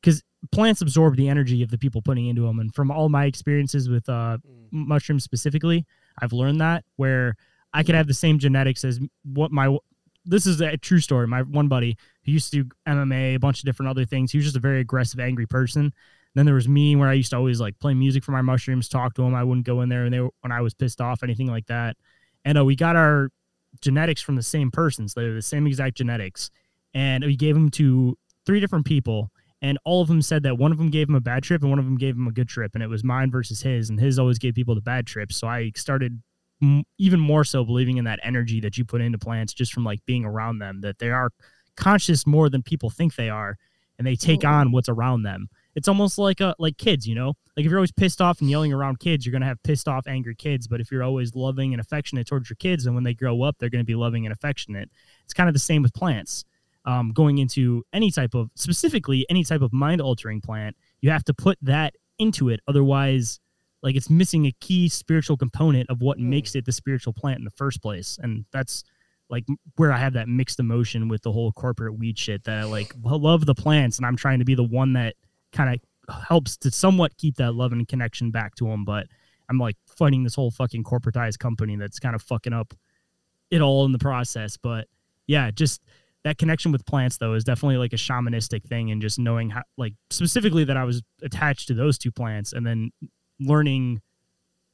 [0.00, 0.22] because
[0.52, 2.58] plants absorb the energy of the people putting into them.
[2.58, 4.38] And from all my experiences with uh,
[4.70, 5.84] mushrooms specifically,
[6.22, 7.36] I've learned that where
[7.72, 9.76] I could have the same genetics as what my
[10.24, 11.26] this is a true story.
[11.26, 14.32] My one buddy who used to do MMA, a bunch of different other things.
[14.32, 15.92] He was just a very aggressive, angry person.
[16.34, 18.88] Then there was me, where I used to always like play music for my mushrooms,
[18.88, 19.34] talk to them.
[19.34, 21.66] I wouldn't go in there and they were, when I was pissed off, anything like
[21.66, 21.96] that.
[22.44, 23.30] And uh, we got our
[23.80, 25.08] genetics from the same person.
[25.08, 26.50] So They're the same exact genetics,
[26.94, 28.16] and we gave them to
[28.46, 29.30] three different people.
[29.62, 31.68] And all of them said that one of them gave him a bad trip and
[31.68, 33.90] one of them gave him a good trip, and it was mine versus his.
[33.90, 35.36] And his always gave people the bad trips.
[35.36, 36.22] So I started
[36.62, 39.84] m- even more so believing in that energy that you put into plants just from
[39.84, 41.30] like being around them that they are
[41.76, 43.56] conscious more than people think they are
[43.98, 45.48] and they take on what's around them.
[45.74, 47.34] It's almost like a like kids you know?
[47.56, 49.88] Like if you're always pissed off and yelling around kids you're going to have pissed
[49.88, 53.04] off angry kids but if you're always loving and affectionate towards your kids and when
[53.04, 54.90] they grow up they're going to be loving and affectionate.
[55.24, 56.44] It's kind of the same with plants
[56.84, 61.24] um, going into any type of specifically any type of mind altering plant you have
[61.24, 63.40] to put that into it otherwise
[63.82, 66.30] like it's missing a key spiritual component of what hmm.
[66.30, 68.18] makes it the spiritual plant in the first place.
[68.22, 68.84] And that's
[69.28, 69.44] like
[69.76, 72.92] where i have that mixed emotion with the whole corporate weed shit that i like
[73.04, 75.14] love the plants and i'm trying to be the one that
[75.52, 79.06] kind of helps to somewhat keep that love and connection back to them but
[79.48, 82.74] i'm like fighting this whole fucking corporatized company that's kind of fucking up
[83.50, 84.56] it all in the process.
[84.56, 84.86] But
[85.26, 85.82] yeah just
[86.24, 89.62] that connection with plants though is definitely like a shamanistic thing and just knowing how
[89.78, 92.90] like specifically that i was attached to those two plants and then
[93.40, 94.00] learning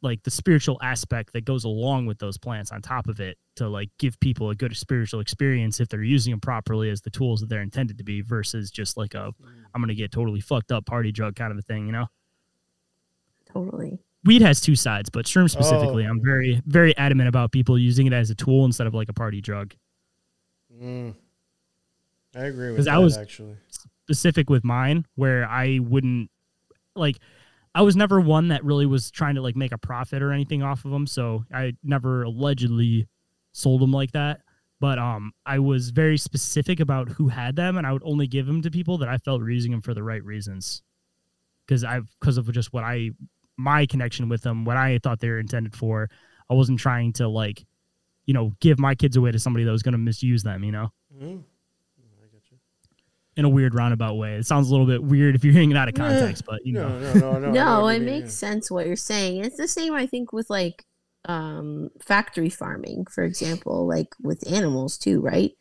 [0.03, 3.67] like the spiritual aspect that goes along with those plants on top of it to
[3.69, 7.41] like give people a good spiritual experience if they're using them properly as the tools
[7.41, 9.33] that they're intended to be versus just like a
[9.75, 12.07] I'm gonna get totally fucked up party drug kind of a thing, you know?
[13.53, 13.99] Totally.
[14.25, 16.11] Weed has two sides, but shroom specifically, Oh.
[16.11, 19.13] I'm very, very adamant about people using it as a tool instead of like a
[19.13, 19.75] party drug.
[20.81, 21.15] Mm.
[22.35, 22.95] I agree with 'Cause that.
[22.95, 26.31] I was- actually, specific with mine where I wouldn't
[26.95, 27.19] like
[27.77, 30.63] I was never one that really was trying to like make a profit or anything
[30.63, 33.07] off of them, so I never allegedly
[33.53, 34.41] sold them like that.
[34.81, 38.47] But um I was very specific about who had them and I would only give
[38.47, 40.83] them to people that I felt were using them for the right reasons.
[41.69, 43.11] Cuz I because of just what I
[43.59, 46.09] my connection with them, what I thought they were intended for.
[46.49, 47.67] I wasn't trying to like
[48.25, 50.73] you know, give my kids away to somebody that was going to misuse them, you
[50.73, 51.43] know mm.
[53.37, 54.35] In a weird roundabout way.
[54.35, 56.73] It sounds a little bit weird if you're hearing it out of context, but you
[56.73, 57.51] know, no, no, no, no.
[57.51, 59.45] No, it you mean, makes sense what you're saying.
[59.45, 60.85] It's the same, I think, with like
[61.27, 65.53] um, factory farming, for example, like with animals too, right?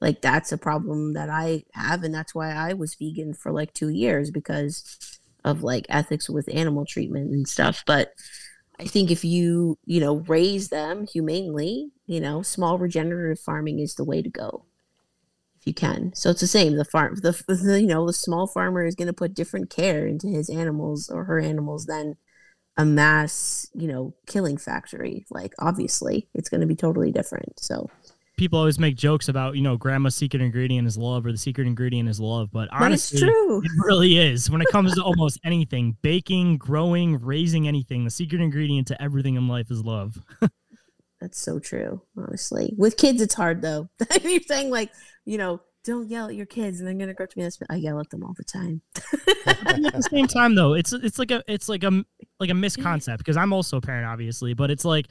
[0.00, 3.74] Like that's a problem that I have, and that's why I was vegan for like
[3.74, 7.84] two years because of like ethics with animal treatment and stuff.
[7.86, 8.12] But
[8.78, 13.94] I think if you, you know, raise them humanely, you know, small regenerative farming is
[13.94, 14.64] the way to go
[15.60, 16.12] if you can.
[16.14, 16.76] So it's the same.
[16.76, 20.06] The farm, the, the you know, the small farmer is going to put different care
[20.06, 22.16] into his animals or her animals than
[22.76, 25.26] a mass, you know, killing factory.
[25.30, 27.60] Like obviously, it's going to be totally different.
[27.60, 27.90] So
[28.38, 31.66] people always make jokes about you know grandma's secret ingredient is love or the secret
[31.66, 33.60] ingredient is love but but it's honestly true.
[33.62, 38.40] it really is when it comes to almost anything baking growing raising anything the secret
[38.40, 40.18] ingredient to everything in life is love
[41.20, 42.02] That's so true.
[42.16, 43.88] Honestly, with kids, it's hard though.
[44.22, 44.90] You're saying like,
[45.24, 47.42] you know, don't yell at your kids, and they're going to grow up to be
[47.42, 47.58] this.
[47.68, 48.82] I yell at them all the time.
[49.46, 52.04] At the same time though it's it's like a it's like a
[52.38, 55.06] like a misconcept because i'm also a parent obviously but it's like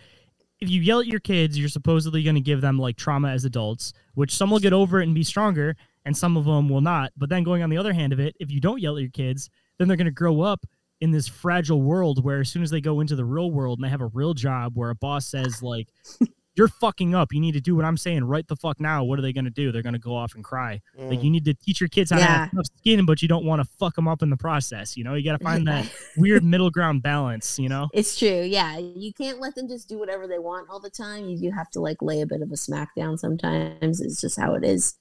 [0.59, 3.45] if you yell at your kids you're supposedly going to give them like trauma as
[3.45, 6.81] adults which some will get over it and be stronger and some of them will
[6.81, 9.01] not but then going on the other hand of it if you don't yell at
[9.01, 10.65] your kids then they're going to grow up
[11.01, 13.85] in this fragile world where as soon as they go into the real world and
[13.85, 15.87] they have a real job where a boss says like
[16.55, 19.17] you're fucking up you need to do what i'm saying right the fuck now what
[19.17, 21.45] are they going to do they're going to go off and cry like you need
[21.45, 23.95] to teach your kids how to have tough skin, but you don't want to fuck
[23.95, 24.97] them up in the process.
[24.97, 27.57] You know, you got to find that weird middle ground balance.
[27.57, 28.41] You know, It's true.
[28.41, 31.29] Yeah, you can't let them just do whatever they want all the time.
[31.29, 34.01] You do have to like lay a bit of a smackdown sometimes.
[34.01, 34.95] It's just how it is.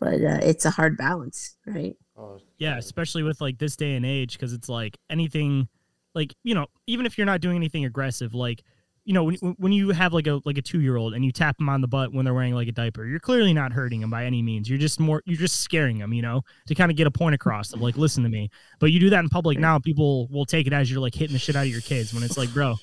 [0.00, 1.96] But uh, it's a hard balance, right?
[2.18, 5.68] Oh, yeah, especially with like this day and age, because it's like anything,
[6.14, 8.64] like you know, even if you're not doing anything aggressive, like
[9.04, 11.32] you know, when when you have like a like a two year old and you
[11.32, 14.00] tap them on the butt when they're wearing like a diaper, you're clearly not hurting
[14.00, 14.68] them by any means.
[14.68, 17.34] You're just more, you're just scaring them, you know, to kind of get a point
[17.34, 18.50] across of like, listen to me.
[18.80, 21.32] But you do that in public now, people will take it as you're like hitting
[21.32, 22.74] the shit out of your kids when it's like, bro,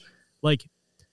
[0.42, 0.66] like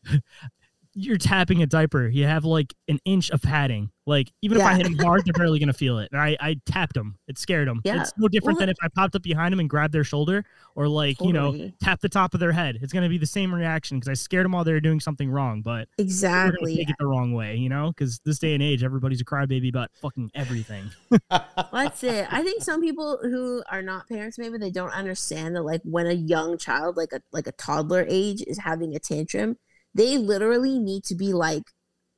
[0.95, 2.07] you're tapping a diaper.
[2.09, 3.91] You have like an inch of padding.
[4.05, 6.09] Like even if I hit him hard, they're barely gonna feel it.
[6.13, 7.17] And I, I tapped him.
[7.29, 7.81] It scared them.
[7.85, 8.01] Yeah.
[8.03, 10.45] It's no different Well, than if I popped up behind them and grabbed their shoulder
[10.75, 11.75] or like you know Totally.
[11.83, 12.79] tap the top of their head.
[12.83, 15.31] It's gonna be the same reaction because I scared them while they were doing something
[15.31, 15.63] wrong.
[15.63, 16.77] But Exactly.
[16.77, 17.89] take it the wrong way, you know?
[17.89, 20.91] Because this day and age, everybody's a crybaby about fucking everything.
[21.31, 22.27] That's it.
[22.31, 26.07] I think some people who are not parents, maybe they don't understand that like when
[26.07, 29.57] a young child, like a like a toddler age, is having a tantrum,
[29.95, 31.65] they literally need to be like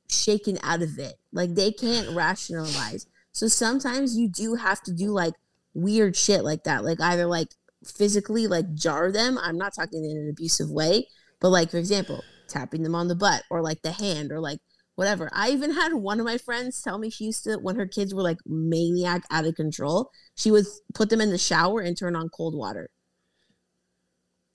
[0.09, 1.15] shaken out of it.
[1.31, 3.07] Like they can't rationalize.
[3.31, 5.33] So sometimes you do have to do like
[5.73, 6.83] weird shit like that.
[6.83, 7.49] Like either like
[7.83, 9.37] physically like jar them.
[9.41, 11.07] I'm not talking in an abusive way,
[11.39, 14.59] but like for example, tapping them on the butt or like the hand or like
[14.95, 15.29] whatever.
[15.33, 18.13] I even had one of my friends tell me she used to when her kids
[18.13, 22.15] were like maniac out of control, she would put them in the shower and turn
[22.15, 22.89] on cold water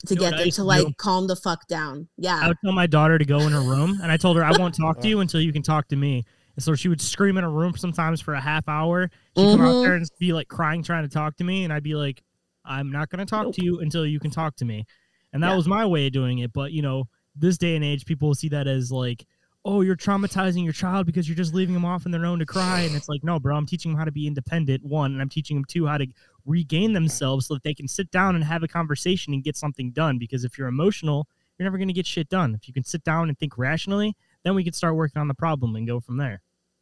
[0.06, 0.92] to You get what I them to to like do?
[0.98, 2.08] calm the fuck down.
[2.16, 2.40] Yeah.
[2.42, 4.52] I would tell my daughter to go in her room, and I told her I
[4.58, 5.10] won't talk to oh.
[5.10, 6.24] you until you can talk to me.
[6.56, 9.10] And so she would scream in her room sometimes for a half hour.
[9.36, 10.02] She'd come out there mm-hmm.
[10.02, 12.22] and be like crying, trying to talk to me, and I'd be like,
[12.64, 13.54] "I'm not going to talk Nope.
[13.56, 14.84] to you until you can talk to me."
[15.32, 15.56] And that Yeah.
[15.56, 16.52] was my way of doing it.
[16.52, 17.04] But you know,
[17.36, 19.24] this day and age, people see that as like,
[19.64, 22.46] "Oh, you're traumatizing your child because you're just leaving them off on their own to
[22.46, 24.84] cry." And it's like, no, bro, I'm teaching them how to be independent.
[24.84, 26.06] One, and I'm teaching them two how to
[26.50, 29.92] regain themselves so that they can sit down and have a conversation and get something
[29.92, 30.18] done.
[30.18, 31.26] Because if you're emotional,
[31.58, 32.54] you're never going to get shit done.
[32.54, 35.34] If you can sit down and think rationally, then we can start working on the
[35.34, 36.40] problem and go from there.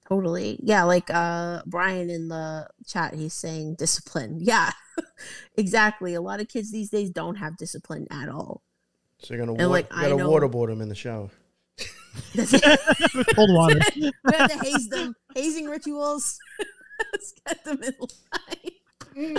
[0.09, 0.59] Totally.
[0.63, 4.39] Yeah, like uh Brian in the chat, he's saying discipline.
[4.41, 4.71] Yeah.
[5.59, 6.15] exactly.
[6.15, 8.63] A lot of kids these days don't have discipline at all.
[9.19, 11.29] So you're gonna And, wa- like, you I gotta know- waterboard them in the shower.
[13.35, 13.81] Cold water.
[13.97, 15.15] we have to haze them.
[15.35, 16.39] Hazing rituals.
[17.13, 18.73] Let's get them in line.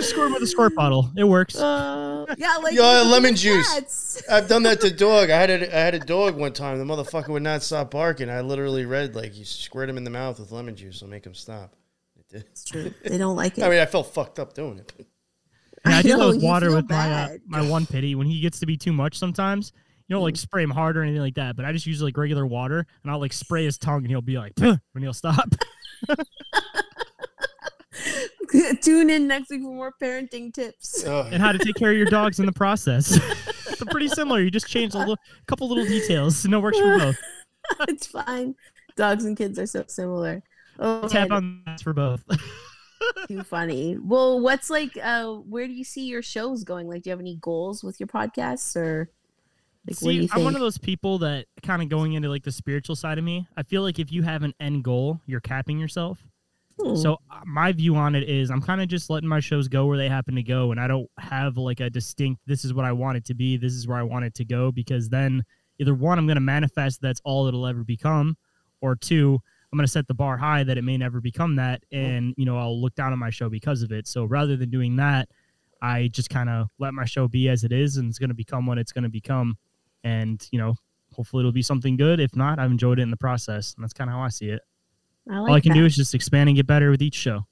[0.00, 1.10] Squirt with a squirt bottle.
[1.16, 1.56] It works.
[1.56, 3.72] Uh, yeah, like Yo, the lemon juice.
[3.72, 4.22] cats.
[4.30, 5.30] I've done that to dog.
[5.30, 6.78] I had a, I had a dog one time.
[6.78, 8.28] The motherfucker would not stop barking.
[8.28, 11.24] I literally read like you squirt him in the mouth with lemon juice, will make
[11.24, 11.74] him stop.
[12.18, 12.42] It did.
[12.50, 12.92] It's true.
[13.04, 13.64] They don't like it.
[13.64, 14.92] I mean, I felt fucked up doing it.
[15.86, 18.14] Yeah, I I do that know, with water feel with my uh, my one pity.
[18.14, 19.72] When he gets to be too much sometimes,
[20.08, 20.38] you don't like Mm.
[20.38, 21.56] spray him hard or anything like that.
[21.56, 24.20] But I just use like regular water and I'll like spray his tongue and he'll
[24.20, 25.48] be like, "Puh," when he'll stop.
[28.80, 31.04] Tune in next week for more parenting tips.
[31.06, 31.28] Ugh.
[31.32, 33.08] and how to take care of your dogs in the process.
[33.66, 34.40] They're pretty similar.
[34.40, 37.18] You just change a little, couple little details and it works for both.
[37.88, 38.54] it's fine.
[38.96, 40.42] Dogs and kids are so similar.
[40.78, 42.24] Oh, Tap on that for both.
[43.28, 43.98] too funny.
[44.02, 44.96] Well, what's like?
[45.02, 46.88] Uh, where do you see your shows going?
[46.88, 49.10] Like, do you have any goals with your podcasts, or
[49.86, 50.28] like, what do you See.
[50.32, 53.24] I'm one of those people that kind of going into like the spiritual side of
[53.24, 53.46] me.
[53.56, 56.24] I feel like if you have an end goal, you're capping yourself.
[56.82, 56.96] Hmm.
[56.96, 59.86] So uh, my view on it is I'm kind of just letting my shows go
[59.86, 62.42] where they happen to go, and I don't have like a distinct.
[62.46, 63.56] This is what I want it to be.
[63.56, 65.44] This is where I want it to go because then
[65.78, 68.36] either one, I'm going to manifest that's all it'll ever become,
[68.80, 69.38] or two,
[69.72, 72.44] I'm going to set the bar high that it may never become that, and you
[72.44, 74.08] know I'll look down on my show because of it.
[74.08, 75.28] So rather than doing that,
[75.80, 78.34] I just kind of let my show be as it is, and it's going to
[78.34, 79.56] become what it's going to become,
[80.02, 80.74] and you know
[81.12, 82.20] hopefully it'll be something good.
[82.20, 84.48] If not, I've enjoyed it in the process, and that's kind of how I see
[84.48, 84.60] it.
[85.30, 85.78] I like All I can that.
[85.78, 87.46] do is just expand and get better with each show.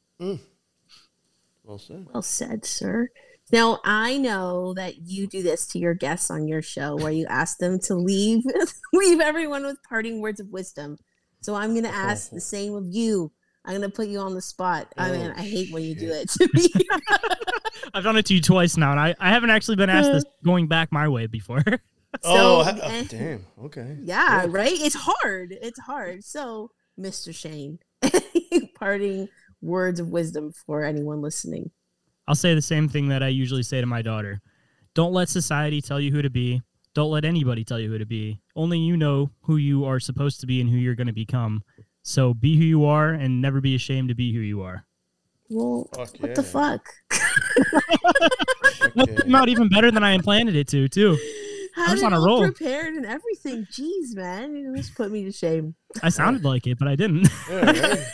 [1.65, 2.07] Well said.
[2.13, 3.09] Well said, sir.
[3.53, 7.27] Now I know that you do this to your guests on your show, where you
[7.27, 8.43] ask them to leave
[8.93, 10.99] leave everyone with parting words of wisdom.
[11.41, 13.31] So I'm gonna ask the same of you.
[13.65, 14.93] I'm gonna put you on the spot.
[14.97, 16.69] I mean, Oh, I hate when you do it to me.
[17.95, 20.25] I've done it to you twice now, and I, I haven't actually been asked this
[20.45, 21.63] going back my way before.
[21.67, 23.47] oh, So, ha- oh, eh, damn.
[23.65, 23.97] Okay.
[24.03, 24.73] Yeah, right.
[24.73, 25.57] It's hard.
[25.63, 26.25] It's hard.
[26.25, 27.31] So, Mr.
[27.33, 27.79] Shayn,
[28.75, 29.29] parting
[29.61, 31.71] words of wisdom for anyone listening.
[32.27, 34.41] I'll say the same thing that I usually say to my daughter
[34.95, 36.63] Don't let society tell you who to be.
[36.95, 38.41] Don't let anybody tell you who to be.
[38.57, 41.63] Only you know who you are supposed to be and who you're going to become.
[42.03, 44.85] So be who you are and never be ashamed to be who you are.
[45.51, 46.49] Well, Fuck what the yeah.
[46.49, 46.87] fuck?
[47.13, 49.21] Fuck That yeah.
[49.23, 51.17] came out even better than I planned it to, too.
[51.79, 52.43] Had was it on a roll.
[52.43, 53.67] prepared and everything.
[53.73, 55.75] Jeez, man, you just put me to shame.
[56.03, 57.29] I sounded like it, but I didn't.
[57.51, 58.07] Yeah, right?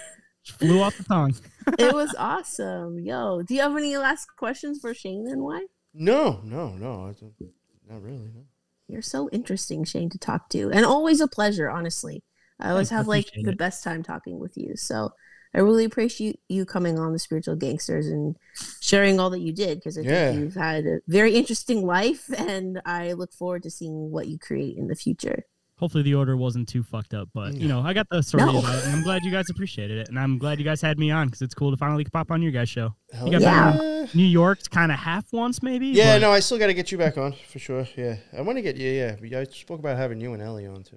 [0.59, 1.35] Flew off the tongue.
[1.79, 2.99] It was awesome.
[2.99, 5.65] Yo, do you have any last questions for Shayn and why?
[5.95, 7.15] No, no, no.
[7.19, 8.31] Don't, really.
[8.35, 8.45] No.
[8.89, 11.71] You're so interesting, Shayn, to talk to, and always a pleasure.
[11.71, 12.23] Honestly,
[12.61, 14.77] I always I have like appreciate the best time talking with you.
[14.77, 15.13] So
[15.55, 18.37] I really appreciate you coming on the Spiritual Gangsters and
[18.81, 20.31] sharing all that you did because I Yeah.
[20.33, 24.39] think you've had a very interesting life, and I look forward to seeing what you
[24.39, 25.45] create in the future.
[25.79, 28.59] Hopefully the order wasn't too fucked up, but you know I got the story No.
[28.61, 30.99] about it, and I'm glad you guys appreciated it, and I'm glad you guys had
[31.01, 32.95] me on because it's cool to finally pop on your guys' show.
[33.13, 33.77] Hell You got Yeah.
[33.83, 34.07] yeah.
[34.15, 35.89] New York's kind of half once maybe.
[35.89, 37.89] Yeah, but no, I still got to get you back on for sure.
[37.97, 38.89] Yeah, I want to get you.
[38.91, 40.97] Yeah, we- I spoke about having you and Ellie on too.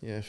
[0.00, 0.22] yeah,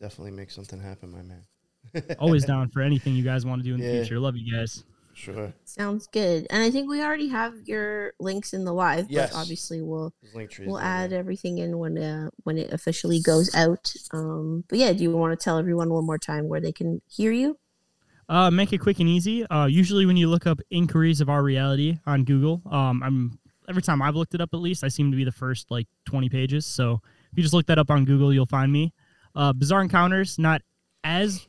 [0.00, 1.44] definitely make something happen, my man.
[2.18, 4.18] Always down for anything you guys want to do in the future.
[4.18, 4.84] Love you guys.
[5.14, 5.52] Sure.
[5.66, 6.46] Sounds good.
[6.48, 9.30] And I think we already have your links in the live, Yes.
[9.30, 10.66] but obviously we'll His link tree.
[10.66, 13.92] we'll add everything in when uh, when it officially goes out.
[14.14, 17.02] Um, but yeah, do you want to tell everyone one more time where they can
[17.08, 17.58] hear you?
[18.28, 19.44] Uh, make it quick and easy.
[19.48, 23.38] Uh, usually when you look up inquiries of our reality on Google, um, I'm
[23.68, 25.86] every time I've looked it up at least, I seem to be the first like
[26.06, 26.64] 20 pages.
[26.64, 27.00] So
[27.30, 28.94] if you just look that up on Google, you'll find me.
[29.34, 30.62] Uh, Bizarre Encounters, not
[31.04, 31.46] as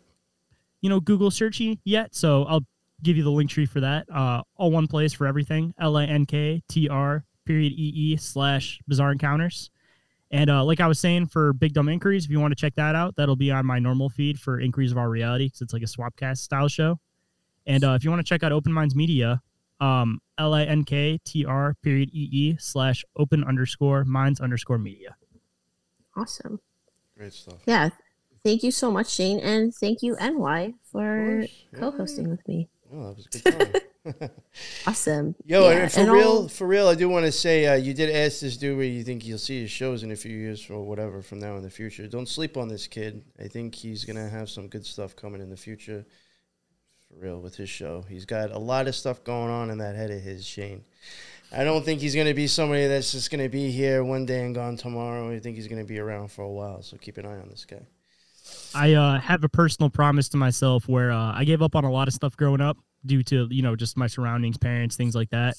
[0.84, 2.66] you know Google searchy yet, so I'll
[3.02, 4.06] give you the link tree for that.
[4.14, 5.74] Uh, all one place for everything.
[5.80, 9.72] L A N K T R period E E slash Bizarre Encounters.
[10.30, 12.76] And uh, like I was saying, for Big Dumb Inquiries, if you want to check
[12.76, 15.74] that out, that'll be on my normal feed for Inquiries of Our Reality because it's
[15.74, 17.00] like a Swapcast style show.
[17.66, 19.42] And uh, if you want to check out Open Minds Media,
[19.80, 24.80] um, L I N K T R period E E slash open underscore minds underscore
[24.80, 25.16] media.
[26.18, 26.60] Awesome.
[27.18, 27.60] Great stuff.
[27.66, 27.90] Yeah.
[28.44, 31.46] Thank you so much, Shayn, and thank you, NY, for.
[31.80, 32.68] Co-hosting with me.
[32.94, 33.82] Oh, that was a good time.
[34.86, 35.34] Awesome.
[35.46, 37.76] Yo, Yeah, and for and real, all- for real, I do want to say uh,
[37.76, 40.36] you did ask this dude where you think you'll see his shows in a few
[40.38, 42.06] years or whatever from now in the future.
[42.06, 43.24] Don't sleep on this kid.
[43.40, 46.06] I think he's gonna have some good stuff coming in the future.
[47.08, 49.96] For real, with his show, he's got a lot of stuff going on in that
[49.96, 50.82] head of his, Shayn.
[51.56, 54.54] I don't think he's gonna be somebody that's just gonna be here one day and
[54.54, 55.32] gone tomorrow.
[55.34, 56.82] I think he's gonna be around for a while.
[56.82, 57.84] So keep an eye on this guy.
[58.76, 61.92] I uh, have a personal promise to myself where uh, I gave up on a
[61.92, 65.30] lot of stuff growing up due to you know just my surroundings, parents, things like
[65.30, 65.56] that.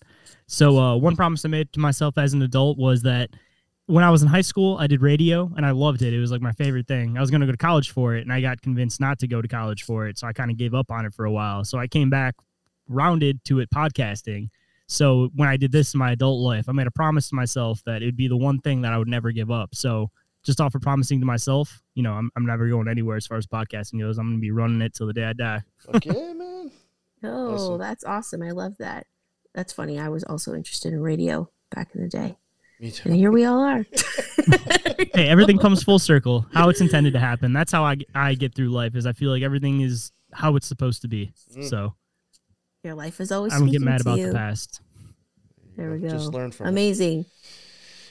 [0.47, 3.31] So uh, one promise I made to myself as an adult was that
[3.87, 6.15] when I was in high school, I did radio and I loved it.
[6.15, 7.19] It was like my favorite thing.
[7.19, 9.29] I was going to go to college for it, and I got convinced not to
[9.29, 11.33] go to college for it, so I kind of gave up on it for a
[11.33, 11.65] while.
[11.65, 12.35] So I came back
[12.89, 14.49] rounded to it podcasting.
[14.87, 17.83] So when I did this in my adult life, I made a promise to myself
[17.87, 19.75] that it would be the one thing that I would never give up.
[19.75, 20.11] So
[20.45, 23.39] just off of promising to myself, you know, I'm, I'm never going anywhere as far
[23.39, 24.19] as podcasting goes.
[24.19, 25.63] I'm going to be running it till the day I die.
[25.95, 26.71] okay, man.
[27.23, 27.79] Oh, Awesome.
[27.79, 28.43] that's awesome.
[28.43, 29.07] I love that.
[29.55, 29.99] That's funny.
[29.99, 32.37] I was also interested in radio back in the day.
[32.81, 33.09] Me too.
[33.09, 33.87] And here we all are.
[35.15, 36.45] hey, everything comes full circle.
[36.53, 37.53] How it's intended to happen.
[37.53, 38.95] That's how I, I get through life.
[38.97, 41.33] Is I feel like everything is how it's supposed to be.
[41.57, 41.69] Mm.
[41.71, 41.95] So
[42.83, 44.27] Your life is always I don't get mad about you.
[44.27, 44.81] the past.
[45.77, 46.09] There we go.
[46.11, 46.71] Just learn from it.
[46.71, 47.25] Amazing.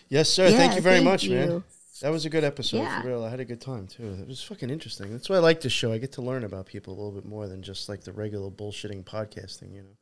[0.10, 0.50] Yes, sir.
[0.50, 1.64] thank you very thank much, man.
[2.04, 2.08] You.
[2.08, 3.02] That was a good episode Yeah.
[3.02, 3.24] for real.
[3.24, 4.18] I had a good time too.
[4.22, 5.12] It was fucking interesting.
[5.12, 5.92] That's why I like this show.
[5.94, 8.50] I get to learn about people a little bit more than just like the regular
[8.52, 9.98] bullshitting podcasting, you know.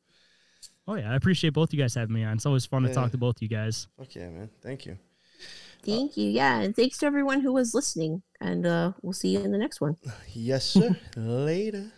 [0.88, 2.34] Oh yeah, I appreciate both you guys having me on.
[2.38, 2.90] It's always fun Yeah.
[2.90, 3.88] to talk to both you guys.
[3.98, 4.49] Fuck yeah, man.
[4.61, 4.98] Thank you.
[5.84, 6.30] Thank you.
[6.30, 6.60] Yeah.
[6.61, 8.22] And thanks to everyone who was listening.
[8.40, 9.98] And uh, we'll see you in the next one.
[10.34, 10.95] Yes, sir.
[11.15, 11.91] Later.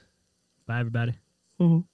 [0.67, 1.13] Bye everybody.
[1.59, 1.85] Mhm.